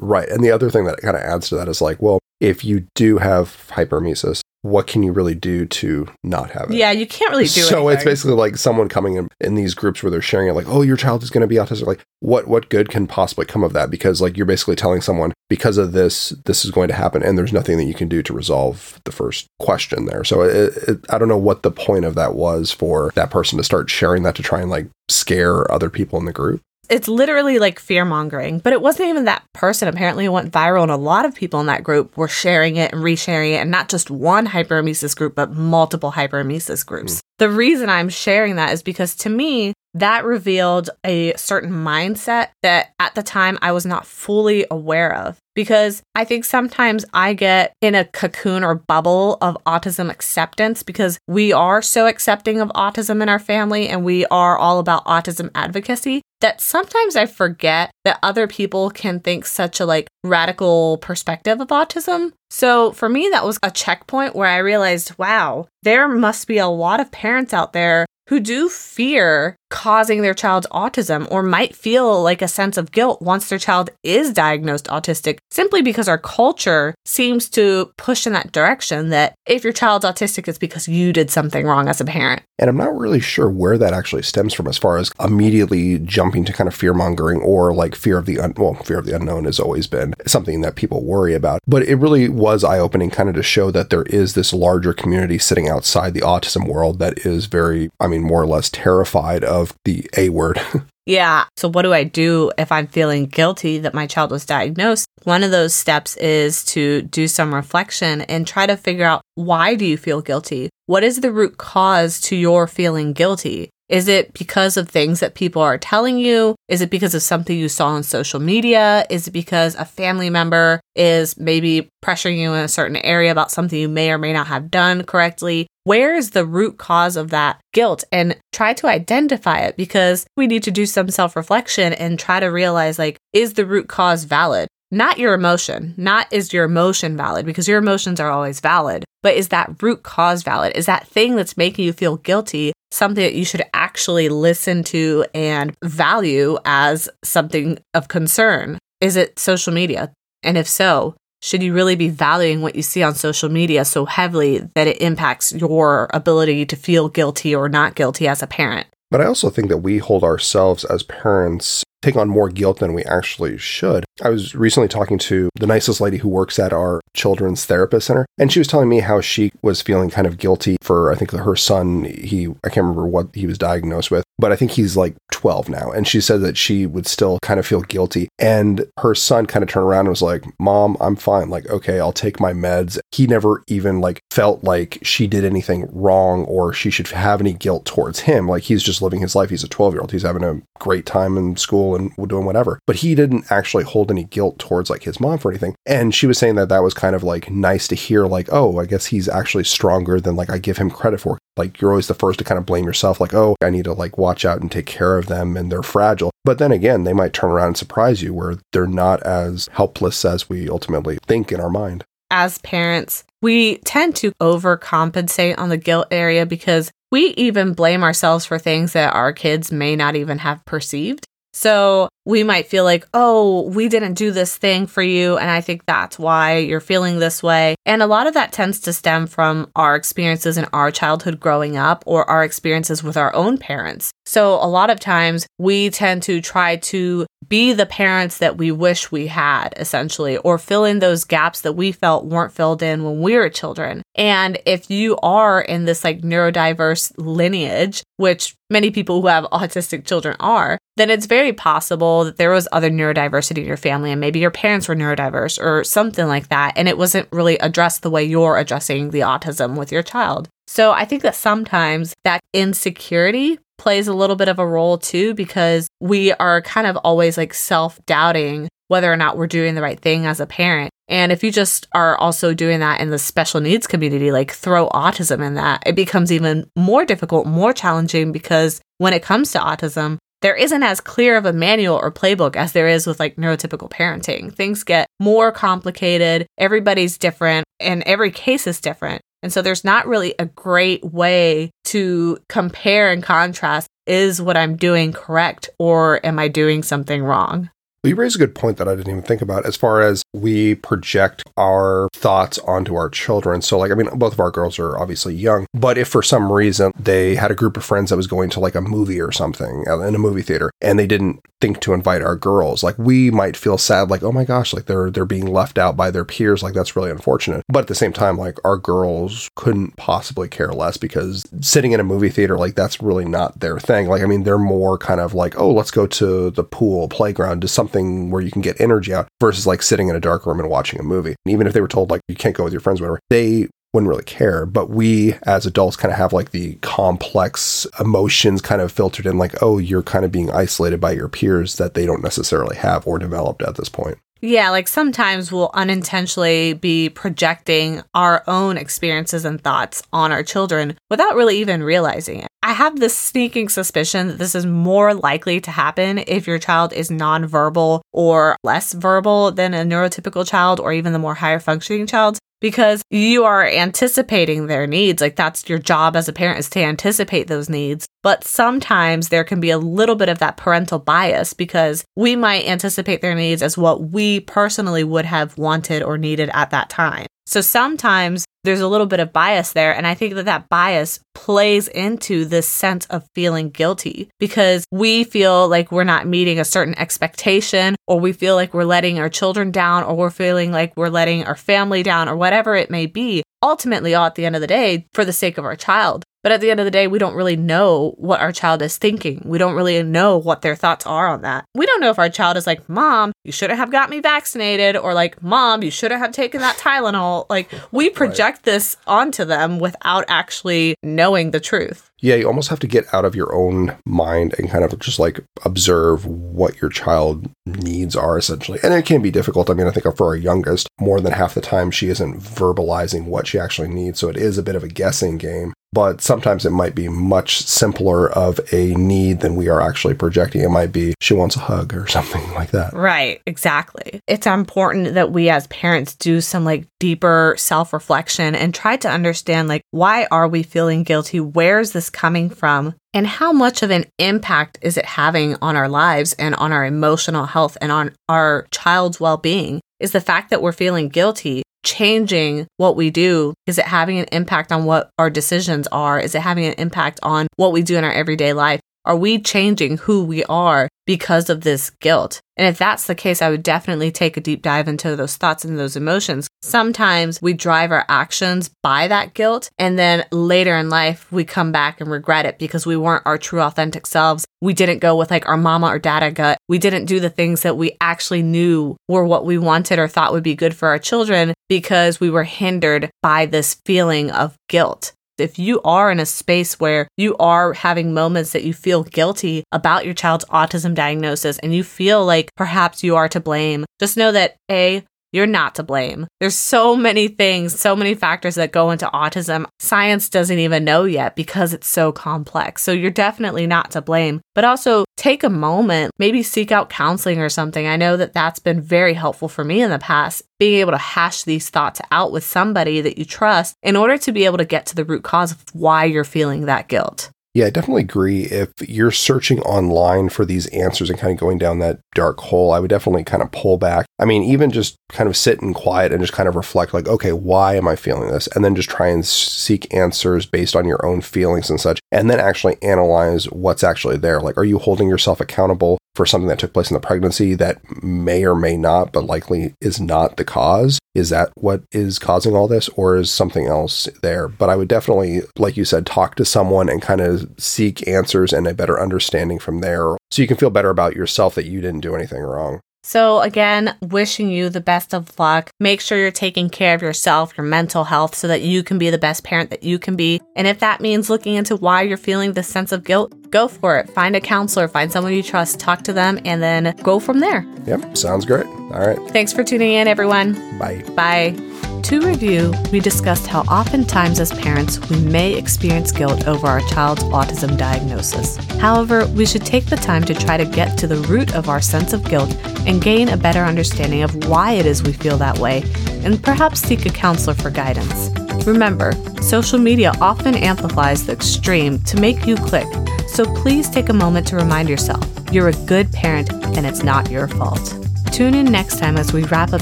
Right. 0.02 0.30
And 0.30 0.44
the 0.44 0.52
other 0.52 0.70
thing 0.70 0.86
that 0.86 1.02
kind 1.02 1.18
of 1.18 1.24
adds 1.24 1.50
to 1.50 1.56
that 1.56 1.68
is 1.68 1.82
like, 1.82 2.02
well, 2.02 2.20
if 2.40 2.64
you 2.64 2.88
do 2.96 3.18
have 3.18 3.68
hyperemesis, 3.70 4.42
what 4.62 4.88
can 4.88 5.04
you 5.04 5.12
really 5.12 5.36
do 5.36 5.66
to 5.66 6.08
not 6.24 6.52
have 6.52 6.70
it? 6.70 6.76
Yeah, 6.76 6.92
you 6.92 7.08
can't 7.08 7.32
really 7.32 7.46
do 7.46 7.62
it. 7.62 7.66
So 7.66 7.88
it's 7.88 8.04
basically 8.04 8.36
like 8.36 8.58
someone 8.58 8.90
coming 8.90 9.16
in 9.16 9.30
in 9.40 9.56
these 9.56 9.74
groups 9.74 10.04
where 10.04 10.10
they're 10.10 10.22
sharing 10.22 10.50
it, 10.50 10.54
like, 10.54 10.68
"Oh, 10.68 10.82
your 10.82 10.98
child 10.98 11.24
is 11.24 11.30
going 11.30 11.42
to 11.42 11.48
be 11.48 11.56
autistic." 11.56 11.86
Like, 11.86 12.04
what 12.20 12.48
what 12.48 12.70
good 12.70 12.90
can 12.90 13.08
possibly 13.08 13.46
come 13.46 13.64
of 13.64 13.72
that? 13.74 13.90
Because 13.90 14.22
like 14.22 14.36
you're 14.36 14.46
basically 14.46 14.76
telling 14.76 15.00
someone 15.00 15.32
because 15.50 15.78
of 15.78 15.94
this, 15.94 16.30
this 16.46 16.66
is 16.66 16.72
going 16.72 16.90
to 16.90 16.94
happen, 16.94 17.24
and 17.24 17.38
there's 17.38 17.54
nothing 17.54 17.78
that 17.78 17.86
you 17.86 17.94
can 17.94 18.10
do 18.10 18.22
to 18.22 18.34
resolve 18.34 19.00
the 19.06 19.14
first 19.14 19.48
question 19.60 20.06
there. 20.06 20.26
So 20.26 20.42
it, 20.42 20.74
it, 20.88 21.06
I 21.10 21.18
don't 21.18 21.30
know 21.30 21.38
what 21.38 21.64
the 21.64 21.72
point 21.72 22.04
of 22.04 22.16
that 22.16 22.36
was 22.36 22.72
for 22.72 23.12
that 23.16 23.32
person 23.32 23.58
to 23.58 23.64
start 23.64 23.90
sharing 23.90 24.24
that 24.24 24.36
to 24.36 24.44
try 24.44 24.60
and 24.60 24.70
like 24.70 24.88
scare 25.08 25.72
other 25.72 25.90
people 25.90 26.20
in 26.20 26.26
the 26.26 26.34
group 26.34 26.62
it's 26.90 27.08
literally 27.08 27.60
like 27.60 27.80
fear 27.80 28.06
mongering, 28.06 28.60
but 28.60 28.74
it 28.74 28.82
wasn't 28.82 29.10
even 29.10 29.26
that 29.26 29.44
person. 29.54 29.88
Apparently, 29.88 30.26
it 30.26 30.30
went 30.30 30.52
viral, 30.52 30.84
and 30.84 30.92
a 30.92 30.98
lot 30.98 31.26
of 31.26 31.36
people 31.36 31.60
in 31.60 31.68
that 31.68 31.84
group 31.84 32.18
were 32.18 32.28
sharing 32.28 32.76
it 32.76 32.92
and 32.92 33.02
resharing 33.04 33.52
it, 33.52 33.62
and 33.62 33.72
not 33.72 33.90
just 33.90 34.10
one 34.10 34.48
hyperemesis 34.48 35.16
group, 35.16 35.36
but 35.36 35.54
multiple 35.54 36.12
hyperemesis 36.12 36.86
groups. 36.86 37.16
Mm. 37.16 37.22
The 37.38 37.50
reason 37.50 37.90
I'm 37.90 38.10
sharing 38.10 38.56
that 38.56 38.74
is 38.74 38.84
because 38.84 39.16
to 39.18 39.30
me, 39.30 39.74
that 39.94 40.26
revealed 40.26 40.90
a 41.04 41.34
certain 41.36 41.72
mindset 41.72 42.50
that 42.64 42.94
at 43.00 43.16
the 43.16 43.24
time 43.24 43.58
I 43.62 43.72
was 43.72 43.86
not 43.86 44.06
fully 44.06 44.66
aware 44.70 45.16
of. 45.16 45.38
Because 45.56 46.02
I 46.16 46.24
think 46.24 46.46
sometimes 46.46 47.04
I 47.14 47.34
get 47.34 47.74
in 47.82 47.94
a 47.94 48.06
cocoon 48.06 48.64
or 48.64 48.76
bubble 48.76 49.38
of 49.42 49.58
autism 49.66 50.10
acceptance 50.10 50.84
because 50.84 51.20
we 51.28 51.52
are 51.52 51.82
so 51.82 52.08
accepting 52.08 52.62
of 52.62 52.70
autism 52.70 53.22
in 53.22 53.28
our 53.28 53.40
family 53.40 53.90
and 53.90 54.06
we 54.06 54.26
are 54.28 54.58
all 54.58 54.80
about 54.80 55.06
autism 55.06 55.50
advocacy 55.56 56.22
that 56.40 56.62
sometimes 56.62 57.18
I 57.18 57.26
forget 57.26 57.92
that 58.06 58.20
other 58.24 58.48
people 58.48 58.90
can 58.90 59.20
think 59.20 59.46
such 59.46 59.82
a 59.82 59.86
like 59.86 60.08
radical 60.24 60.98
perspective 61.00 61.60
of 61.60 61.68
autism. 61.68 62.32
So 62.50 62.92
for 62.94 63.10
me, 63.10 63.28
that 63.32 63.46
was 63.46 63.60
a 63.62 63.72
checkpoint 63.72 64.36
where 64.36 64.48
I 64.48 64.58
realized, 64.58 65.18
wow, 65.18 65.68
there 65.84 66.08
must 66.08 66.48
be 66.48 66.58
a 66.58 66.68
lot 66.68 67.02
of 67.02 67.12
parents 67.12 67.54
out 67.54 67.74
there 67.74 68.06
who 68.30 68.40
do 68.40 68.70
fear 68.70 69.58
causing 69.70 70.22
their 70.22 70.34
child's 70.34 70.68
autism 70.68 71.28
or 71.32 71.44
might 71.44 71.76
feel 71.76 72.22
like 72.22 72.42
a 72.42 72.48
sense 72.48 72.78
of 72.78 72.92
guilt 72.92 73.22
once 73.22 73.50
their 73.50 73.60
child 73.60 73.90
is 74.04 74.34
diagnosed 74.34 74.86
autistic 74.86 75.40
simply 75.52 75.82
because 75.82 76.08
our 76.08 76.18
culture 76.18 76.96
seems 77.06 77.50
to 77.50 77.92
push 77.98 78.26
in 78.26 78.34
that 78.34 78.52
direction 78.52 79.10
that 79.10 79.36
if 79.46 79.64
your 79.64 79.74
child's 79.74 80.06
autistic 80.06 80.48
it's 80.48 80.58
because 80.58 80.88
you 80.88 81.14
did 81.14 81.30
something 81.30 81.66
wrong 81.66 81.88
as 81.88 82.02
a 82.02 82.06
parent. 82.06 82.42
And 82.58 82.70
I'm 82.70 82.78
not 82.78 82.98
really 82.98 83.20
sure 83.20 83.50
where 83.50 83.78
that 83.78 83.94
actually 83.94 84.24
stems 84.24 84.54
from 84.54 84.68
as 84.68 84.78
far 84.78 84.98
as 84.98 85.12
immediately 85.20 86.00
jumping 86.00 86.46
to 86.46 86.54
kind 86.54 86.68
of 86.68 86.76
fear 86.76 86.94
mongering 86.94 87.40
or 87.42 87.74
like 87.74 87.96
fear 87.96 88.18
of 88.18 88.26
the 88.26 88.40
un- 88.40 88.54
well 88.58 88.74
fear 88.74 89.00
of 89.00 89.06
the 89.06 89.16
unknown 89.16 89.46
has 89.46 89.60
always 89.60 89.88
been 89.88 90.14
something 90.26 90.62
that 90.62 90.76
people 90.76 91.04
worry 91.04 91.34
about. 91.34 91.60
But 91.68 91.84
it 91.84 91.96
really 91.96 92.28
was 92.28 92.64
eye 92.64 92.80
opening 92.80 93.12
kind 93.12 93.30
of 93.30 93.36
to 93.36 93.44
show 93.44 93.72
that 93.72 93.90
there 93.90 94.04
is 94.04 94.34
this 94.34 94.52
larger 94.52 94.94
community 94.94 95.38
sitting 95.38 95.70
outside 95.70 96.14
the 96.14 96.22
autism 96.22 96.68
world 96.68 97.00
that 97.00 97.26
is 97.26 97.46
very 97.46 97.90
I 98.00 98.08
mean 98.08 98.19
becoming 98.20 98.28
more 98.28 98.42
or 98.42 98.48
less 98.48 98.70
terrified 98.70 99.44
of 99.44 99.74
the 99.86 100.10
A 100.18 100.30
word. 100.30 100.62
yeah. 101.06 101.46
So, 101.58 101.70
what 101.70 101.84
do 101.84 101.94
I 101.94 102.04
do 102.04 102.52
if 102.58 102.72
I'm 102.72 102.88
feeling 102.88 103.26
guilty 103.26 103.80
that 103.80 103.94
my 103.94 104.08
child 104.08 104.32
was 104.32 104.46
diagnosed? 104.46 105.08
One 105.24 105.44
of 105.44 105.52
those 105.52 105.76
steps 105.76 106.18
is 106.18 106.64
to 106.66 107.02
do 107.04 107.28
some 107.28 107.54
reflection 107.54 108.22
and 108.22 108.48
try 108.48 108.66
to 108.66 108.78
figure 108.78 109.06
out 109.06 109.22
why 109.36 109.76
do 109.76 109.86
you 109.86 109.98
feel 109.98 110.22
guilty? 110.22 110.70
What 110.86 111.04
is 111.04 111.22
the 111.22 111.32
root 111.32 111.58
cause 111.58 112.20
to 112.22 112.36
your 112.36 112.68
feeling 112.68 113.14
guilty? 113.14 113.70
Is 113.90 114.08
it 114.08 114.34
because 114.34 114.78
of 114.78 114.88
things 114.88 115.20
that 115.20 115.34
people 115.34 115.64
are 115.64 115.80
telling 115.80 116.20
you? 116.20 116.54
Is 116.68 116.82
it 116.82 116.92
because 116.92 117.16
of 117.16 117.24
something 117.24 117.58
you 117.58 117.68
saw 117.68 117.88
on 117.88 118.04
social 118.04 118.40
media? 118.40 119.04
Is 119.10 119.28
it 119.28 119.32
because 119.32 119.74
a 119.76 119.86
family 119.86 120.30
member 120.30 120.80
is 120.96 121.36
maybe 121.38 121.90
pressuring 122.06 122.38
you 122.38 122.54
in 122.54 122.64
a 122.64 122.68
certain 122.68 122.98
area 122.98 123.32
about 123.32 123.50
something 123.50 123.80
you 123.80 123.90
may 123.90 124.12
or 124.12 124.20
may 124.20 124.32
not 124.32 124.46
have 124.46 124.70
done 124.70 125.04
correctly? 125.04 125.66
Where 125.90 126.16
is 126.16 126.30
the 126.30 126.46
root 126.46 126.78
cause 126.78 127.18
of 127.18 127.32
that 127.32 127.60
guilt? 127.74 128.04
And 128.12 128.38
try 128.52 128.74
to 128.74 128.86
identify 128.86 129.62
it 129.62 129.76
because 129.76 130.28
we 130.38 130.46
need 130.46 130.62
to 130.64 130.70
do 130.70 130.86
some 130.86 131.10
self 131.10 131.36
reflection 131.36 131.94
and 131.94 132.20
try 132.20 132.40
to 132.40 132.46
realize 132.46 133.00
like, 133.00 133.18
is 133.34 133.54
the 133.54 133.66
root 133.66 133.88
cause 133.90 134.26
valid? 134.26 134.68
not 134.92 135.20
your 135.20 135.36
emotion, 135.36 135.94
not 135.98 136.26
is 136.32 136.52
your 136.52 136.64
emotion 136.64 137.16
valid 137.16 137.46
because 137.46 137.68
your 137.68 137.78
emotions 137.78 138.20
are 138.20 138.32
always 138.32 138.60
valid, 138.60 139.06
but 139.22 139.36
is 139.36 139.50
that 139.50 139.84
root 139.84 140.02
cause 140.02 140.42
valid? 140.42 140.76
Is 140.76 140.88
that 140.88 141.08
thing 141.08 141.36
that's 141.36 141.56
making 141.56 141.86
you 141.86 141.94
feel 141.94 142.18
guilty 142.18 142.74
something 142.92 143.24
that 143.24 143.36
you 143.36 143.46
should 143.46 143.62
actually 143.72 143.90
actually 144.00 144.30
listen 144.30 144.84
to 144.84 145.26
and 145.36 145.76
value 145.84 146.58
as 146.66 147.10
something 147.24 147.78
of 147.94 148.08
concern? 148.08 148.80
Is 149.02 149.16
it 149.16 149.38
social 149.38 149.74
media? 149.74 150.12
And 150.42 150.58
if 150.58 150.68
so, 150.68 151.16
should 151.42 151.64
you 151.64 151.74
really 151.74 151.96
be 151.96 152.10
valuing 152.10 152.62
what 152.62 152.76
you 152.76 152.82
see 152.82 153.02
on 153.02 153.16
social 153.16 153.50
media 153.50 153.86
so 153.86 154.06
heavily 154.06 154.60
that 154.76 154.88
it 154.88 155.02
impacts 155.02 155.54
your 155.54 156.10
ability 156.14 156.66
to 156.66 156.76
feel 156.76 157.08
guilty 157.08 157.56
or 157.56 157.70
not 157.70 157.96
guilty 157.96 158.28
as 158.28 158.44
a 158.44 158.48
parent? 158.48 158.88
But 159.10 159.22
I 159.22 159.26
also 159.26 159.50
think 159.50 159.70
that 159.70 159.78
we 159.78 159.98
hold 160.00 160.24
ourselves 160.24 160.84
as 160.86 161.04
parents 161.04 161.84
take 162.02 162.16
on 162.16 162.30
more 162.30 162.50
guilt 162.50 162.80
than 162.80 162.94
we 162.94 163.04
actually 163.04 163.58
should. 163.58 164.06
I 164.22 164.30
was 164.30 164.56
recently 164.56 164.88
talking 164.88 165.18
to 165.20 165.50
the 165.56 165.68
nicest 165.68 166.02
lady 166.02 166.18
who 166.18 166.30
works 166.30 166.60
at 166.60 166.74
our 166.74 167.02
children's 167.14 167.66
therapist 167.66 168.08
center, 168.08 168.26
and 168.38 168.52
she 168.52 168.60
was 168.60 168.68
telling 168.68 168.90
me 168.90 169.00
how 169.00 169.22
she 169.22 169.52
was 169.62 169.82
feeling 169.82 170.10
kind 170.10 170.28
of 170.28 170.38
guilty 170.38 170.78
for 170.82 171.12
I 171.12 171.16
think 171.16 171.32
her 171.32 171.56
son. 171.56 172.04
He 172.06 172.48
I 172.64 172.70
can't 172.70 172.86
remember 172.86 173.08
what 173.08 173.30
he 173.34 173.48
was 173.48 173.58
diagnosed 173.58 174.12
with, 174.12 174.24
but 174.38 174.52
I 174.52 174.56
think 174.56 174.72
he's 174.72 174.98
like 174.98 175.16
12 175.32 175.70
now. 175.70 175.92
And 175.92 176.08
she 176.08 176.22
said 176.22 176.42
that 176.42 176.58
she 176.58 176.86
would 176.86 177.08
still 177.08 177.40
kind 177.42 177.60
of 177.60 177.66
feel 177.66 177.82
guilty. 177.82 178.30
And 178.40 178.86
her 178.98 179.16
son 179.16 179.46
kind 179.46 179.64
of 179.64 179.70
turned 179.70 179.86
around 179.86 180.02
and 180.02 180.10
was 180.10 180.22
like, 180.22 180.46
"Mom, 180.60 180.98
I'm 181.00 181.16
fine. 181.16 181.50
Like, 181.50 181.70
okay, 181.70 182.00
I'll 182.00 182.14
take 182.14 182.40
my 182.40 182.54
meds." 182.54 183.00
He 183.12 183.28
never 183.28 183.64
even 183.68 184.02
like 184.02 184.22
felt 184.32 184.64
like 184.64 185.00
she 185.02 185.28
did 185.28 185.46
anything 185.46 185.88
wrong 185.92 186.46
or 186.46 186.74
she 186.74 186.90
should 186.90 187.08
have 187.08 187.42
any 187.42 187.54
guilt 187.54 187.86
towards 187.86 188.22
him. 188.22 188.48
Like 188.48 188.64
he's 188.64 188.84
just 188.84 189.02
living 189.02 189.22
his 189.22 189.36
life. 189.36 189.50
He's 189.50 189.64
a 189.64 189.68
12 189.68 189.94
year 189.94 190.02
old. 190.02 190.12
He's 190.12 190.24
having 190.24 190.44
a 190.44 190.62
great 190.80 191.06
time 191.06 191.38
in 191.38 191.56
school 191.56 191.96
and 191.96 192.12
doing 192.28 192.46
whatever. 192.46 192.80
But 192.86 192.98
he 192.98 193.16
didn't 193.16 193.52
actually 193.52 193.84
hold 193.84 194.09
any 194.10 194.24
guilt 194.24 194.60
towards 194.60 194.90
like 194.90 195.04
his 195.04 195.20
mom 195.20 195.38
for 195.38 195.52
anything. 195.52 195.76
And 195.86 196.14
she 196.14 196.28
was 196.28 196.38
saying 196.38 196.56
that 196.56 196.70
that 196.70 196.84
was 196.84 196.94
kind 196.94 197.16
of 197.16 197.24
like 197.24 197.50
nice 197.50 197.88
to 197.90 197.96
hear, 197.96 198.26
like, 198.26 198.50
oh, 198.52 198.80
I 198.80 198.86
guess 198.86 199.08
he's 199.08 199.28
actually 199.28 199.64
stronger 199.64 200.20
than 200.20 200.36
like 200.36 200.50
I 200.50 200.58
give 200.58 200.78
him 200.78 200.90
credit 200.90 201.20
for. 201.20 201.38
Like 201.58 201.82
you're 201.82 201.92
always 201.92 202.08
the 202.08 202.14
first 202.14 202.40
to 202.40 202.46
kind 202.46 202.58
of 202.58 202.66
blame 202.66 202.86
yourself, 202.86 203.20
like, 203.20 203.34
oh, 203.34 203.56
I 203.62 203.70
need 203.70 203.86
to 203.86 203.94
like 203.94 204.18
watch 204.18 204.46
out 204.46 204.62
and 204.62 204.72
take 204.72 204.86
care 204.86 205.18
of 205.18 205.28
them 205.28 205.58
and 205.58 205.72
they're 205.72 205.84
fragile. 205.84 206.32
But 206.46 206.58
then 206.58 206.72
again, 206.72 207.04
they 207.04 207.14
might 207.14 207.34
turn 207.34 207.52
around 207.52 207.68
and 207.68 207.78
surprise 207.78 208.22
you 208.22 208.34
where 208.34 208.58
they're 208.72 208.88
not 208.88 209.22
as 209.24 209.68
helpless 209.72 210.24
as 210.26 210.50
we 210.50 210.70
ultimately 210.70 211.18
think 211.28 211.52
in 211.52 211.60
our 211.60 211.70
mind. 211.70 212.06
As 212.32 212.60
parents, 212.60 213.24
we 213.42 213.78
tend 213.80 214.16
to 214.18 214.32
overcompensate 214.42 215.58
on 215.58 215.70
the 215.70 215.78
guilt 215.78 216.08
area 216.12 216.46
because 216.46 216.92
we 217.12 217.28
even 217.30 217.74
blame 217.74 218.04
ourselves 218.04 218.46
for 218.46 218.60
things 218.60 218.94
that 218.94 219.14
our 219.14 219.34
kids 219.34 219.72
may 219.72 219.96
not 219.96 220.16
even 220.16 220.40
have 220.40 220.64
perceived. 220.66 221.26
So 221.54 222.10
we 222.26 222.44
might 222.44 222.68
feel 222.68 222.84
like, 222.84 223.08
oh, 223.14 223.64
we 223.70 223.88
didn't 223.90 224.14
do 224.14 224.32
this 224.32 224.56
thing 224.56 224.86
for 224.86 225.02
you. 225.02 225.38
And 225.38 225.50
I 225.50 225.62
think 225.62 225.86
that's 225.86 226.20
why 226.20 226.58
you're 226.58 226.80
feeling 226.80 227.20
this 227.20 227.42
way. 227.42 227.76
And 227.86 228.04
a 228.04 228.08
lot 228.08 228.28
of 228.28 228.36
that 228.36 228.52
tends 228.52 228.80
to 228.82 228.94
stem 228.94 229.26
from 229.26 229.72
our 229.76 229.96
experiences 229.96 230.58
in 230.58 230.66
our 230.74 230.92
childhood 230.92 231.40
growing 231.40 231.76
up 231.76 232.04
or 232.06 232.30
our 232.30 232.44
experiences 232.44 233.04
with 233.04 233.18
our 233.18 233.34
own 233.34 233.58
parents. 233.58 234.12
So 234.26 234.56
a 234.56 234.70
lot 234.70 234.90
of 234.92 235.00
times 235.00 235.48
we 235.58 235.90
tend 235.90 236.24
to 236.24 236.40
try 236.40 236.76
to 236.76 237.26
be 237.48 237.74
the 237.74 237.86
parents 237.86 238.40
that 238.40 238.58
we 238.58 238.72
wish 238.72 239.12
we 239.12 239.28
had, 239.28 239.74
essentially, 239.78 240.38
or 240.38 240.58
fill 240.58 240.86
in 240.86 241.00
those 241.00 241.24
gaps 241.24 241.62
that 241.62 241.74
we 241.74 241.92
felt 241.92 242.26
weren't 242.26 242.54
filled 242.54 242.84
in 242.84 243.04
when 243.04 243.22
we 243.22 243.36
were 243.36 243.50
children. 243.50 244.04
And 244.16 244.60
if 244.66 244.92
you 244.92 245.18
are 245.18 245.62
in 245.62 245.86
this 245.86 246.04
like 246.04 246.22
neurodiverse 246.22 247.14
lineage, 247.18 248.04
which 248.18 248.56
many 248.70 248.92
people 248.92 249.22
who 249.22 249.28
have 249.28 249.46
autistic 249.46 250.06
children 250.06 250.36
are, 250.40 250.78
then 250.98 251.10
it's 251.10 251.26
very 251.26 251.54
possible 251.54 252.26
that 252.26 252.38
there 252.38 252.52
was 252.52 252.68
other 252.72 252.90
neurodiversity 252.90 253.60
in 253.60 253.66
your 253.66 253.78
family 253.78 254.12
and 254.12 254.20
maybe 254.20 254.40
your 254.40 254.52
parents 254.52 254.88
were 254.88 254.96
neurodiverse 254.96 255.58
or 255.60 255.84
something 255.84 256.28
like 256.28 256.50
that. 256.50 256.74
And 256.76 256.88
it 256.90 256.98
wasn't 256.98 257.30
really 257.32 257.58
addressed 257.60 258.02
the 258.02 258.10
way 258.10 258.24
you're 258.24 258.58
addressing 258.58 259.12
the 259.12 259.22
autism 259.22 259.78
with 259.78 259.92
your 259.92 260.04
child. 260.04 260.50
So 260.68 260.92
I 260.92 261.06
think 261.06 261.24
that 261.24 261.36
sometimes 261.36 262.14
that 262.24 262.42
insecurity 262.54 263.58
plays 263.80 264.08
a 264.08 264.14
little 264.14 264.36
bit 264.36 264.48
of 264.48 264.60
a 264.60 264.68
role 264.68 264.98
too, 264.98 265.34
because 265.34 265.88
we 266.00 266.34
are 266.34 266.62
kind 266.62 266.86
of 266.86 266.98
always 266.98 267.38
like 267.38 267.54
self 267.54 268.00
doubting 268.06 268.70
whether 268.90 269.12
or 269.12 269.18
not 269.18 269.38
we're 269.38 269.48
doing 269.48 269.76
the 269.76 269.82
right 269.82 270.00
thing 270.00 270.26
as 270.26 270.40
a 270.40 270.46
parent. 270.46 270.90
And 271.08 271.32
if 271.32 271.44
you 271.44 271.52
just 271.52 271.88
are 271.94 272.18
also 272.18 272.54
doing 272.54 272.80
that 272.80 273.02
in 273.02 273.10
the 273.10 273.20
special 273.20 273.62
needs 273.62 273.88
community, 273.88 274.32
like 274.32 274.52
throw 274.52 274.90
autism 274.90 275.46
in 275.46 275.56
that, 275.56 275.84
it 275.86 275.96
becomes 275.96 276.32
even 276.32 276.70
more 276.76 277.06
difficult, 277.06 277.48
more 277.48 277.74
challenging 277.74 278.32
because 278.32 278.82
when 278.98 279.14
it 279.14 279.24
comes 279.24 279.52
to 279.52 279.60
autism, 279.60 280.18
there 280.42 280.56
isn't 280.56 280.84
as 280.84 281.02
clear 281.02 281.38
of 281.38 281.46
a 281.46 281.54
manual 281.54 281.98
or 281.98 282.12
playbook 282.12 282.56
as 282.56 282.72
there 282.72 282.88
is 282.88 283.06
with 283.06 283.20
like 283.20 283.36
neurotypical 283.36 283.90
parenting. 283.90 284.54
Things 284.54 284.84
get 284.84 285.08
more 285.20 285.52
complicated, 285.52 286.48
everybody's 286.58 287.18
different, 287.18 287.66
and 287.80 288.04
every 288.04 288.32
case 288.32 288.66
is 288.66 288.82
different. 288.82 289.22
And 289.42 289.54
so 289.54 289.62
there's 289.62 289.84
not 289.84 290.08
really 290.08 290.36
a 290.38 290.46
great 290.46 291.04
way 291.04 291.72
to 291.86 292.38
compare 292.50 293.12
and 293.12 293.24
contrast 293.24 293.88
is 294.06 294.42
what 294.42 294.58
I'm 294.58 294.76
doing 294.76 295.14
correct 295.14 295.70
or 295.80 296.26
am 296.26 296.40
I 296.40 296.48
doing 296.48 296.84
something 296.84 297.24
wrong? 297.24 297.70
You 298.04 298.16
raise 298.16 298.34
a 298.34 298.40
good 298.40 298.56
point 298.56 298.78
that 298.78 298.88
I 298.88 298.96
didn't 298.96 299.12
even 299.12 299.24
think 299.24 299.42
about 299.42 299.66
as 299.66 299.76
far 299.76 300.02
as 300.02 300.24
we 300.34 300.76
project 300.76 301.44
our 301.58 302.08
thoughts 302.14 302.58
onto 302.60 302.96
our 302.96 303.10
children. 303.10 303.62
So, 303.62 303.78
like, 303.78 303.92
I 303.92 303.96
mean, 303.96 304.08
both 304.18 304.32
of 304.32 304.40
our 304.40 304.52
girls 304.52 304.80
are 304.80 304.98
obviously 304.98 305.36
young, 305.36 305.66
but 305.74 305.98
if 305.98 306.08
for 306.08 306.24
some 306.24 306.50
reason 306.50 306.94
they 306.98 307.36
had 307.36 307.52
a 307.52 307.56
group 307.56 307.76
of 307.76 307.84
friends 307.84 308.10
that 308.10 308.16
was 308.16 308.28
going 308.28 308.52
to 308.52 308.62
like 308.62 308.76
a 308.76 308.82
movie 308.82 309.20
or 309.20 309.34
something 309.34 309.84
uh, 309.90 310.00
in 310.00 310.16
a 310.16 310.20
movie 310.20 310.42
theater 310.42 310.72
and 310.80 310.98
they 310.98 311.08
didn't 311.08 311.42
think 311.62 311.80
to 311.82 311.94
invite 311.94 312.22
our 312.22 312.36
girls, 312.36 312.84
like, 312.84 312.98
we 312.98 313.32
might 313.32 313.58
feel 313.58 313.78
sad, 313.78 314.10
like, 314.10 314.24
oh 314.24 314.32
my 314.32 314.46
gosh, 314.46 314.74
like 314.74 314.86
they're 314.86 315.10
they're 315.12 315.26
being 315.26 315.46
left 315.46 315.78
out 315.78 315.98
by 315.98 316.12
their 316.12 316.26
peers, 316.26 316.64
like 316.64 316.74
that's 316.74 316.96
really 316.96 317.12
unfortunate. 317.12 317.64
But 317.68 317.82
at 317.82 317.88
the 317.88 317.96
same 317.96 318.14
time, 318.14 318.38
like 318.38 318.58
our 318.64 318.78
girls 318.78 319.50
couldn't 319.56 319.96
possibly 319.98 320.48
care 320.48 320.72
less 320.72 320.98
because 320.98 321.44
sitting 321.62 321.92
in 321.92 322.00
a 322.00 322.04
movie 322.04 322.30
theater, 322.30 322.58
like 322.58 322.76
that's 322.76 323.02
really 323.02 323.26
not 323.26 323.60
their 323.60 323.80
thing. 323.80 324.08
Like, 324.08 324.22
I 324.22 324.26
mean, 324.26 324.44
they're 324.44 324.58
more 324.58 324.98
kind 324.98 325.20
of 325.20 325.34
like, 325.34 325.60
oh, 325.60 325.72
let's 325.72 325.92
go 325.92 326.08
to 326.08 326.50
the 326.52 326.64
pool, 326.64 327.08
playground, 327.08 327.62
to 327.62 327.68
something 327.68 328.32
where 328.32 328.42
you 328.42 328.52
can 328.52 328.62
get 328.62 328.80
energy 328.80 329.14
out 329.14 329.28
versus 329.42 329.68
like 329.68 329.82
sitting 329.82 330.08
in 330.08 330.16
a 330.16 330.20
dark 330.20 330.46
room 330.46 330.60
and 330.60 330.70
watching 330.70 331.00
a 331.00 331.04
movie. 331.04 331.36
And 331.46 331.54
even 331.54 331.68
if 331.68 331.74
they 331.74 331.82
were 331.82 331.88
told 331.88 332.12
like 332.12 332.22
you 332.28 332.36
can't 332.36 332.56
go 332.56 332.64
with 332.64 332.74
your 332.74 332.82
friends, 332.82 333.02
whatever, 333.02 333.20
they 333.30 333.68
wouldn't 333.94 334.10
really 334.10 334.24
care. 334.24 334.66
But 334.66 334.90
we 334.90 335.36
as 335.44 335.66
adults 335.66 335.96
kind 335.96 336.12
of 336.12 336.18
have 336.18 336.34
like 336.34 336.52
the 336.52 336.76
complex 336.82 337.88
emotions 338.00 338.62
kind 338.62 338.82
of 338.82 338.92
filtered 338.92 339.26
in, 339.26 339.38
like, 339.38 339.62
oh, 339.62 339.78
you're 339.78 340.04
kind 340.04 340.26
of 340.26 340.32
being 340.32 340.52
isolated 340.52 341.00
by 341.00 341.12
your 341.12 341.30
peers 341.30 341.76
that 341.76 341.94
they 341.94 342.06
don't 342.06 342.24
necessarily 342.24 342.76
have 342.78 343.08
or 343.08 343.20
developed 343.20 343.62
at 343.62 343.76
this 343.76 343.90
point. 343.90 344.18
Yeah, 344.42 344.70
like 344.70 344.88
sometimes 344.88 345.52
we'll 345.52 345.72
unintentionally 345.74 346.72
be 346.72 347.10
projecting 347.10 348.02
our 348.14 348.42
own 348.48 348.78
experiences 348.78 349.44
and 349.44 349.62
thoughts 349.62 350.02
on 350.14 350.32
our 350.32 350.44
children 350.44 350.98
without 351.10 351.36
really 351.36 351.58
even 351.58 351.84
realizing 351.84 352.40
it. 352.40 352.48
I 352.64 352.72
have 352.72 353.00
this 353.00 353.18
sneaking 353.18 353.68
suspicion 353.68 354.28
that 354.28 354.38
this 354.38 354.56
is 354.56 354.66
more 354.66 355.14
likely 355.14 355.60
to 355.62 355.72
happen 355.72 356.20
if 356.20 356.48
your 356.48 356.58
child 356.58 356.94
is 356.94 357.10
nonverbal 357.10 358.02
or 358.14 358.56
less 358.64 358.94
verbal 358.94 359.52
than 359.52 359.74
a 359.74 359.84
neurotypical 359.84 360.48
child 360.48 360.80
or 360.80 360.94
even 360.94 361.12
the 361.12 361.20
more 361.20 361.36
higher 361.36 361.60
functioning 361.60 362.08
child 362.08 362.38
because 362.62 363.02
you 363.10 363.46
are 363.46 363.66
anticipating 363.66 364.68
their 364.68 364.88
needs. 364.88 365.22
Like 365.22 365.36
that's 365.36 365.68
your 365.70 365.80
job 365.80 366.16
as 366.16 366.28
a 366.28 366.34
parent 366.34 366.60
is 366.60 366.70
to 366.72 366.82
anticipate 366.82 367.48
those 367.48 367.70
needs. 367.70 368.08
But 368.22 368.44
sometimes 368.44 369.30
there 369.30 369.44
can 369.44 369.60
be 369.60 369.70
a 369.70 369.78
little 369.78 370.16
bit 370.16 370.30
of 370.30 370.40
that 370.40 370.58
parental 370.58 371.00
bias 371.00 371.54
because 371.54 372.04
we 372.16 372.36
might 372.36 372.68
anticipate 372.68 373.22
their 373.22 373.36
needs 373.36 373.62
as 373.62 373.78
what 373.78 374.12
we 374.12 374.42
personally 374.42 375.04
would 375.04 375.26
have 375.26 375.58
wanted 375.58 376.04
or 376.04 376.18
needed 376.18 376.50
at 376.54 376.72
that 376.72 376.90
time. 376.90 377.28
So 377.46 377.62
sometimes 377.62 378.46
there's 378.64 378.82
a 378.82 378.88
little 378.88 379.08
bit 379.08 379.20
of 379.20 379.34
bias 379.34 379.74
there. 379.74 379.96
And 379.96 380.06
I 380.06 380.14
think 380.14 380.36
that 380.36 380.46
that 380.46 380.70
bias 380.70 381.20
plays 381.34 381.88
into 381.88 382.46
this 382.46 382.68
sense 382.68 383.06
of 383.08 383.28
feeling 383.34 383.70
guilty 383.70 384.30
because 384.40 384.86
we 384.92 385.24
feel 385.24 385.68
like 385.68 385.92
we're 385.92 386.04
not 386.04 386.28
meeting 386.28 386.60
a 386.60 386.66
certain 386.66 386.98
expectation, 386.98 387.96
or 388.08 388.20
we 388.20 388.34
feel 388.34 388.56
like 388.56 388.74
we're 388.74 388.84
letting 388.84 389.20
our 389.20 389.30
children 389.30 389.72
down, 389.72 390.04
or 390.04 390.16
we're 390.16 390.30
feeling 390.30 390.72
like 390.72 390.94
we're 390.98 391.10
letting 391.10 391.46
our 391.46 391.56
family 391.56 392.04
down, 392.04 392.28
or 392.28 392.36
whatever 392.36 392.76
it 392.76 392.90
may 392.90 393.06
be. 393.06 393.44
Ultimately, 393.62 394.16
all 394.16 394.26
at 394.26 394.36
the 394.36 394.46
end 394.46 394.56
of 394.56 394.62
the 394.62 394.68
day, 394.68 395.08
for 395.14 395.26
the 395.26 395.34
sake 395.34 395.58
of 395.58 395.66
our 395.66 395.76
child. 395.76 396.24
But 396.42 396.52
at 396.54 396.62
the 396.62 396.72
end 396.72 396.80
of 396.80 396.86
the 396.86 396.92
day, 396.92 397.08
we 397.08 397.20
don't 397.20 397.36
really 397.36 397.58
know 397.58 398.16
what 398.18 398.40
our 398.40 398.52
child 398.52 398.82
is 398.82 398.98
thinking. 398.98 399.42
We 399.44 399.58
don't 399.58 399.76
really 399.76 400.02
know 400.04 400.38
what 400.38 400.62
their 400.62 400.76
thoughts 400.76 401.06
are 401.06 401.28
on 401.28 401.42
that. 401.42 401.66
We 401.76 401.86
don't 401.86 402.00
know 402.00 402.10
if 402.10 402.20
our 402.20 402.30
child 402.30 402.56
is 402.56 402.66
like, 402.66 402.88
Mom, 402.88 403.34
you 403.44 403.52
shouldn't 403.52 403.80
have 403.80 403.92
got 403.92 404.10
me 404.10 404.20
vaccinated, 404.22 404.96
or 404.96 405.14
like, 405.14 405.42
Mom, 405.44 405.84
you 405.84 405.92
shouldn't 405.92 406.22
have 406.22 406.32
taken 406.32 406.62
that 406.62 406.78
Tylenol. 406.78 407.46
Like, 407.50 407.70
we 407.92 408.10
project 408.10 408.60
right. 408.60 408.64
this 408.64 408.96
onto 409.06 409.44
them 409.44 409.80
without 409.80 410.24
actually 410.28 410.96
knowing 411.04 411.52
the 411.52 411.60
truth. 411.60 412.10
Yeah, 412.22 412.36
you 412.36 412.48
almost 412.48 412.70
have 412.70 412.80
to 412.80 412.88
get 412.88 413.14
out 413.14 413.26
of 413.26 413.36
your 413.36 413.54
own 413.56 413.96
mind 414.06 414.54
and 414.58 414.70
kind 414.70 414.84
of 414.84 414.98
just 415.00 415.20
like 415.20 415.40
observe 415.64 416.26
what 416.26 416.82
your 416.82 416.90
child 416.90 417.50
needs 417.66 418.16
are 418.16 418.38
essentially. 418.38 418.80
And 418.84 418.94
it 418.94 419.06
can 419.06 419.22
be 419.22 419.32
difficult. 419.32 419.70
I 419.70 419.74
mean, 419.74 419.88
I 419.88 419.92
think 419.92 420.18
for 420.18 420.28
our 420.28 420.36
youngest, 420.36 420.90
more 421.00 421.22
than 421.22 421.32
half 421.32 421.54
the 421.54 421.62
time 421.62 421.92
she 421.92 422.10
isn't 422.10 422.42
verbalizing 422.42 423.26
what 423.26 423.48
she 423.48 423.58
actually 423.58 423.88
needs. 423.88 424.20
So 424.20 424.28
it 424.28 424.36
is 424.36 424.58
a 424.58 424.64
bit 424.64 424.76
of 424.76 424.84
a 424.84 424.90
guessing 424.90 425.38
game 425.38 425.74
but 425.92 426.22
sometimes 426.22 426.66
it 426.66 426.72
might 426.72 426.94
be 426.94 427.08
much 427.08 427.62
simpler 427.62 428.30
of 428.30 428.60
a 428.72 428.94
need 428.96 429.40
than 429.40 429.56
we 429.56 429.70
are 429.70 429.82
actually 429.82 430.14
projecting. 430.14 430.62
It 430.62 430.70
might 430.70 430.92
be 430.92 431.14
she 431.20 431.34
wants 431.34 431.56
a 431.56 431.60
hug 431.60 431.94
or 431.94 432.08
something 432.20 432.54
like 432.54 432.72
that. 432.72 432.94
Right, 432.94 433.42
exactly. 433.46 434.22
It's 434.28 434.46
important 434.46 435.16
that 435.16 435.32
we 435.32 435.50
as 435.50 435.68
parents 435.68 436.16
do 436.16 436.42
some 436.42 436.66
like 436.66 436.88
deeper 437.00 437.56
self 437.58 437.94
reflection 437.94 438.56
and 438.56 438.74
try 438.74 438.98
to 438.98 439.10
understand 439.10 439.68
like 439.68 439.82
why 439.92 440.28
are 440.32 440.48
we 440.48 440.64
feeling 440.64 441.04
guilty? 441.04 441.40
Where's 441.40 441.92
this 441.92 442.10
coming 442.10 442.50
from? 442.50 442.96
And 443.14 443.26
how 443.26 443.52
much 443.52 443.82
of 443.82 443.90
an 443.90 444.06
impact 444.20 444.78
is 444.84 444.96
it 444.96 445.06
having 445.06 445.56
on 445.62 445.76
our 445.76 445.90
lives 445.90 446.34
and 446.34 446.54
on 446.56 446.72
our 446.72 446.86
emotional 446.86 447.46
health 447.46 447.76
and 447.82 447.92
on 447.92 448.14
our 448.28 448.68
child's 448.72 449.20
well 449.20 449.38
being? 449.38 449.82
Is 450.00 450.12
the 450.12 450.22
fact 450.22 450.52
that 450.52 450.62
we're 450.62 450.72
feeling 450.72 451.10
guilty 451.10 451.64
changing 451.84 452.68
what 452.78 452.96
we 452.96 453.10
do? 453.10 453.54
Is 453.68 453.78
it 453.78 453.86
having 453.86 454.20
an 454.20 454.26
impact 454.32 454.72
on 454.72 454.86
what 454.86 455.10
our 455.18 455.30
decisions 455.30 455.88
are? 455.88 456.20
Is 456.20 456.36
it 456.36 456.42
having 456.42 456.66
an 456.66 456.74
impact 456.78 457.20
on 457.24 457.48
what 457.56 457.72
we 457.72 457.82
do 457.82 457.98
in 457.98 458.04
our 458.04 458.12
everyday 458.12 458.54
life? 458.54 458.80
Are 459.06 459.16
we 459.16 459.40
changing 459.40 459.98
who 459.98 460.24
we 460.24 460.44
are 460.46 460.90
because 461.10 461.50
of 461.50 461.62
this 461.62 461.90
guilt? 461.90 462.40
And 462.56 462.68
if 462.68 462.78
that's 462.78 463.08
the 463.08 463.16
case, 463.16 463.42
I 463.42 463.50
would 463.50 463.64
definitely 463.64 464.12
take 464.12 464.38
a 464.38 464.42
deep 464.42 464.62
dive 464.62 464.88
into 464.88 465.16
those 465.16 465.38
thoughts 465.38 465.66
and 465.66 465.80
those 465.80 465.96
emotions. 465.96 466.48
Sometimes 466.62 467.42
we 467.42 467.54
drive 467.54 467.92
our 467.92 468.06
actions 468.08 468.70
by 468.84 469.08
that 469.08 469.34
guilt, 469.34 469.72
and 469.80 469.98
then 469.98 470.24
later 470.32 470.78
in 470.78 470.92
life, 470.92 471.32
we 471.32 471.46
come 471.46 471.72
back 471.72 472.00
and 472.00 472.12
regret 472.12 472.46
it 472.46 472.60
because 472.60 472.86
we 472.86 472.96
weren't 472.96 473.26
our 473.26 473.40
true 473.40 473.60
authentic 473.60 474.06
selves. 474.06 474.46
We 474.62 474.76
didn't 474.76 475.00
go 475.00 475.16
with 475.16 475.32
like 475.32 475.48
our 475.50 475.58
mama 475.58 475.88
or 475.88 475.98
dada 475.98 476.30
gut. 476.30 476.60
We 476.68 476.78
didn't 476.78 477.06
do 477.06 477.20
the 477.20 477.32
things 477.32 477.64
that 477.64 477.76
we 477.76 477.98
actually 478.00 478.44
knew 478.44 478.96
were 479.08 479.26
what 479.26 479.46
we 479.46 479.58
wanted 479.58 479.98
or 479.98 480.08
thought 480.08 480.32
would 480.32 480.44
be 480.44 480.54
good 480.54 480.76
for 480.76 480.90
our 480.90 481.00
children 481.00 481.56
because 481.70 482.20
we 482.20 482.30
were 482.30 482.44
hindered 482.44 483.10
by 483.24 483.48
this 483.48 483.74
feeling 483.84 484.30
of 484.30 484.56
guilt. 484.68 485.14
If 485.40 485.60
you 485.60 485.82
are 485.84 486.12
in 486.12 486.20
a 486.20 486.26
space 486.26 486.80
where 486.80 487.08
you 487.18 487.36
are 487.38 487.74
having 487.74 488.14
moments 488.14 488.52
that 488.52 488.64
you 488.64 488.74
feel 488.74 489.04
guilty 489.04 489.64
about 489.72 490.06
your 490.06 490.14
child's 490.14 490.46
autism 490.46 490.94
diagnosis 490.94 491.60
and 491.60 491.74
you 491.74 491.84
feel 491.84 492.26
like 492.26 492.52
perhaps 492.56 493.04
you 493.04 493.16
are 493.16 493.30
to 493.30 493.40
blame, 493.40 493.86
just 494.00 494.18
know 494.18 494.32
that 494.32 494.58
A, 494.70 495.04
you're 495.32 495.46
not 495.46 495.76
to 495.76 495.84
blame. 495.84 496.28
There's 496.40 496.56
so 496.56 496.96
many 496.96 497.28
things, 497.28 497.80
so 497.80 497.96
many 497.96 498.16
factors 498.16 498.56
that 498.56 498.72
go 498.72 498.92
into 498.92 499.08
autism. 499.08 499.66
Science 499.80 500.30
doesn't 500.30 500.60
even 500.60 500.84
know 500.84 501.04
yet 501.04 501.36
because 501.36 501.74
it's 501.74 501.88
so 501.88 502.12
complex. 502.12 502.84
So 502.84 502.92
you're 502.92 503.12
definitely 503.12 503.68
not 503.68 503.92
to 503.92 504.02
blame. 504.02 504.42
But 504.56 504.64
also 504.64 505.06
take 505.18 505.44
a 505.44 505.50
moment, 505.50 506.12
maybe 506.18 506.44
seek 506.44 506.72
out 506.72 506.90
counseling 506.90 507.40
or 507.40 507.50
something. 507.50 507.88
I 507.88 507.98
know 507.98 508.18
that 508.18 508.34
that's 508.34 508.60
been 508.60 508.82
very 508.82 509.14
helpful 509.14 509.50
for 509.50 509.64
me 509.64 509.82
in 509.82 509.90
the 509.90 510.00
past, 510.00 510.44
being 510.60 510.80
able 510.80 510.92
to 510.92 510.98
hash 510.98 511.44
these 511.44 511.70
thoughts 511.70 512.02
out 512.12 512.32
with 512.32 512.44
somebody 512.44 513.02
that 513.02 513.18
you 513.18 513.26
trust 513.26 513.76
in 513.84 513.96
order 513.96 514.18
to 514.18 514.32
be 514.32 514.46
able 514.46 514.58
to 514.58 514.66
get 514.66 514.86
to 514.88 514.96
the 514.96 515.06
root 515.06 515.24
cause 515.24 515.52
of 515.52 515.64
why 515.74 516.06
you're 516.06 516.24
feeling 516.24 516.66
that 516.66 516.88
guilt. 516.88 517.32
Yeah, 517.56 517.66
I 517.66 517.72
definitely 517.72 518.04
agree. 518.04 518.44
If 518.44 518.72
you're 518.88 519.12
searching 519.12 519.60
online 519.62 520.30
for 520.30 520.46
these 520.46 520.68
answers 520.68 521.10
and 521.10 521.18
kind 521.18 521.34
of 521.34 521.40
going 521.40 521.58
down 521.58 521.80
that 521.80 522.00
dark 522.14 522.40
hole, 522.40 522.72
I 522.72 522.80
would 522.80 522.92
definitely 522.92 523.24
kind 523.24 523.42
of 523.42 523.52
pull 523.52 523.78
back. 523.78 524.06
I 524.20 524.26
mean, 524.26 524.44
even 524.44 524.70
just 524.70 524.98
kind 525.10 525.28
of 525.28 525.36
sit 525.36 525.60
in 525.62 525.74
quiet 525.74 526.12
and 526.12 526.22
just 526.22 526.34
kind 526.34 526.48
of 526.48 526.56
reflect, 526.56 526.94
like, 526.94 527.08
okay, 527.08 527.32
why 527.32 527.76
am 527.76 527.88
I 527.88 527.96
feeling 527.96 528.30
this? 528.30 528.48
And 528.54 528.64
then 528.64 528.76
just 528.76 528.90
try 528.90 529.08
and 529.08 529.26
seek 529.26 529.92
answers 529.94 530.46
based 530.46 530.76
on 530.76 530.86
your 530.86 531.04
own 531.04 531.22
feelings 531.22 531.72
and 531.72 531.82
such. 531.82 532.00
And 532.12 532.30
then 532.30 532.40
actually 532.40 532.78
analyze 532.84 533.46
what's 533.46 533.84
actually 533.84 534.18
there. 534.18 534.40
Like, 534.42 534.58
are 534.58 534.64
you 534.64 534.78
holding 534.78 535.10
yourself 535.10 535.42
accountable 535.42 535.98
for 536.20 536.26
something 536.26 536.50
that 536.50 536.60
took 536.60 536.74
place 536.74 536.92
in 536.92 536.96
the 536.96 537.00
pregnancy 537.00 537.54
that 537.56 537.80
may 538.04 538.44
or 538.44 538.54
may 538.54 538.76
not, 538.76 539.14
but 539.14 539.24
likely 539.24 539.74
is 539.80 540.02
not 540.02 540.36
the 540.36 540.44
cause? 540.44 541.00
Is 541.16 541.30
that 541.30 541.50
what 541.56 541.82
is 541.94 542.20
causing 542.20 542.58
all 542.58 542.68
this, 542.68 542.90
or 542.90 543.16
is 543.16 543.32
something 543.32 543.68
else 543.68 544.10
there? 544.22 544.50
But 544.50 544.68
I 544.68 544.76
would 544.76 544.90
definitely, 544.90 545.44
like 545.58 545.78
you 545.78 545.86
said, 545.86 546.06
talk 546.06 546.36
to 546.36 546.44
someone 546.44 546.90
and 546.90 547.02
kind 547.02 547.22
of 547.22 547.50
seek 547.58 548.06
answers 548.06 548.52
and 548.52 548.68
a 548.68 548.74
better 548.74 549.00
understanding 549.00 549.60
from 549.60 549.80
there 549.80 550.18
so 550.30 550.42
you 550.42 550.48
can 550.50 550.58
feel 550.58 550.70
better 550.70 550.90
about 550.90 551.16
yourself 551.16 551.56
that 551.56 551.68
you 551.68 551.80
didn't 551.80 552.02
do 552.02 552.16
anything 552.16 552.42
wrong. 552.42 552.82
So, 553.10 553.40
again, 553.40 553.96
wishing 554.04 554.52
you 554.52 554.70
the 554.70 554.82
best 554.82 555.16
of 555.16 555.40
luck. 555.40 555.72
Make 555.80 556.00
sure 556.00 556.20
you're 556.20 556.30
taking 556.30 556.70
care 556.70 556.94
of 556.94 557.02
yourself, 557.02 557.58
your 557.58 557.66
mental 557.66 558.04
health, 558.04 558.36
so 558.36 558.48
that 558.48 558.62
you 558.62 558.84
can 558.84 559.00
be 559.00 559.10
the 559.10 559.18
best 559.18 559.44
parent 559.44 559.72
that 559.72 559.82
you 559.82 559.98
can 559.98 560.16
be. 560.16 560.40
And 560.56 560.68
if 560.68 560.78
that 560.82 561.02
means 561.02 561.28
looking 561.28 561.56
into 561.56 561.76
why 561.76 562.04
you're 562.04 562.18
feeling 562.18 562.54
this 562.54 562.68
sense 562.68 562.92
of 562.92 563.04
guilt, 563.04 563.34
go 563.50 563.68
for 563.68 563.98
it. 563.98 564.12
Find 564.12 564.36
a 564.36 564.40
counselor, 564.40 564.88
find 564.88 565.12
someone 565.12 565.34
you 565.34 565.42
trust, 565.42 565.80
talk 565.80 566.04
to 566.04 566.14
them, 566.14 566.40
and 566.46 566.62
then 566.62 566.96
go 567.02 567.20
from 567.20 567.40
there. 567.40 567.66
Yep, 567.88 568.16
sounds 568.16 568.46
great. 568.46 568.68
All 568.68 569.00
right. 569.00 569.18
Thanks 569.32 569.54
for 569.54 569.64
tuning 569.64 569.94
in, 569.94 570.08
everyone. 570.08 570.54
Bye. 570.78 571.04
Bye. 571.16 571.69
To 572.10 572.22
review, 572.22 572.74
we 572.92 573.00
discussed 573.00 573.46
how 573.46 573.60
oftentimes 573.66 574.40
as 574.40 574.52
parents 574.52 575.00
we 575.12 575.20
may 575.20 575.54
experience 575.54 576.12
guilt 576.12 576.48
over 576.48 576.66
our 576.66 576.80
child's 576.88 577.22
autism 577.26 577.78
diagnosis. 577.78 578.56
However, 578.80 579.28
we 579.28 579.46
should 579.46 579.64
take 579.64 579.86
the 579.86 579.96
time 579.96 580.24
to 580.24 580.34
try 580.34 580.58
to 580.58 580.66
get 580.66 580.98
to 580.98 581.06
the 581.06 581.18
root 581.28 581.54
of 581.54 581.70
our 581.70 581.80
sense 581.80 582.12
of 582.12 582.28
guilt 582.28 582.52
and 582.88 583.00
gain 583.00 583.30
a 583.30 583.38
better 583.38 583.60
understanding 583.60 584.24
of 584.24 584.48
why 584.48 584.72
it 584.72 584.88
is 584.88 585.04
we 585.04 585.14
feel 585.14 585.38
that 585.38 585.60
way, 585.60 585.84
and 586.24 586.44
perhaps 586.44 586.82
seek 586.82 587.06
a 587.06 587.12
counselor 587.12 587.54
for 587.54 587.70
guidance. 587.70 588.32
Remember, 588.66 589.12
social 589.40 589.78
media 589.78 590.12
often 590.20 590.56
amplifies 590.56 591.28
the 591.28 591.34
extreme 591.34 592.00
to 592.06 592.20
make 592.20 592.48
you 592.48 592.56
click, 592.56 592.88
so 593.28 593.46
please 593.54 593.88
take 593.88 594.10
a 594.10 594.14
moment 594.14 594.48
to 594.48 594.56
remind 594.56 594.90
yourself 594.90 595.24
you're 595.52 595.70
a 595.70 595.86
good 595.86 596.12
parent 596.12 596.52
and 596.76 596.88
it's 596.88 597.04
not 597.04 597.30
your 597.30 597.48
fault. 597.48 598.09
Tune 598.32 598.54
in 598.54 598.72
next 598.72 599.00
time 599.00 599.18
as 599.18 599.34
we 599.34 599.44
wrap 599.46 599.74
up 599.74 599.82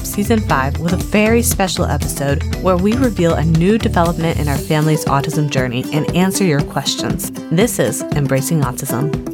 season 0.00 0.40
5 0.40 0.80
with 0.80 0.92
a 0.92 0.96
very 0.96 1.42
special 1.42 1.84
episode 1.84 2.42
where 2.56 2.76
we 2.76 2.94
reveal 2.94 3.34
a 3.34 3.44
new 3.44 3.78
development 3.78 4.40
in 4.40 4.48
our 4.48 4.58
family's 4.58 5.04
autism 5.04 5.48
journey 5.48 5.84
and 5.92 6.10
answer 6.16 6.44
your 6.44 6.62
questions. 6.62 7.30
This 7.52 7.78
is 7.78 8.02
Embracing 8.02 8.62
Autism. 8.62 9.27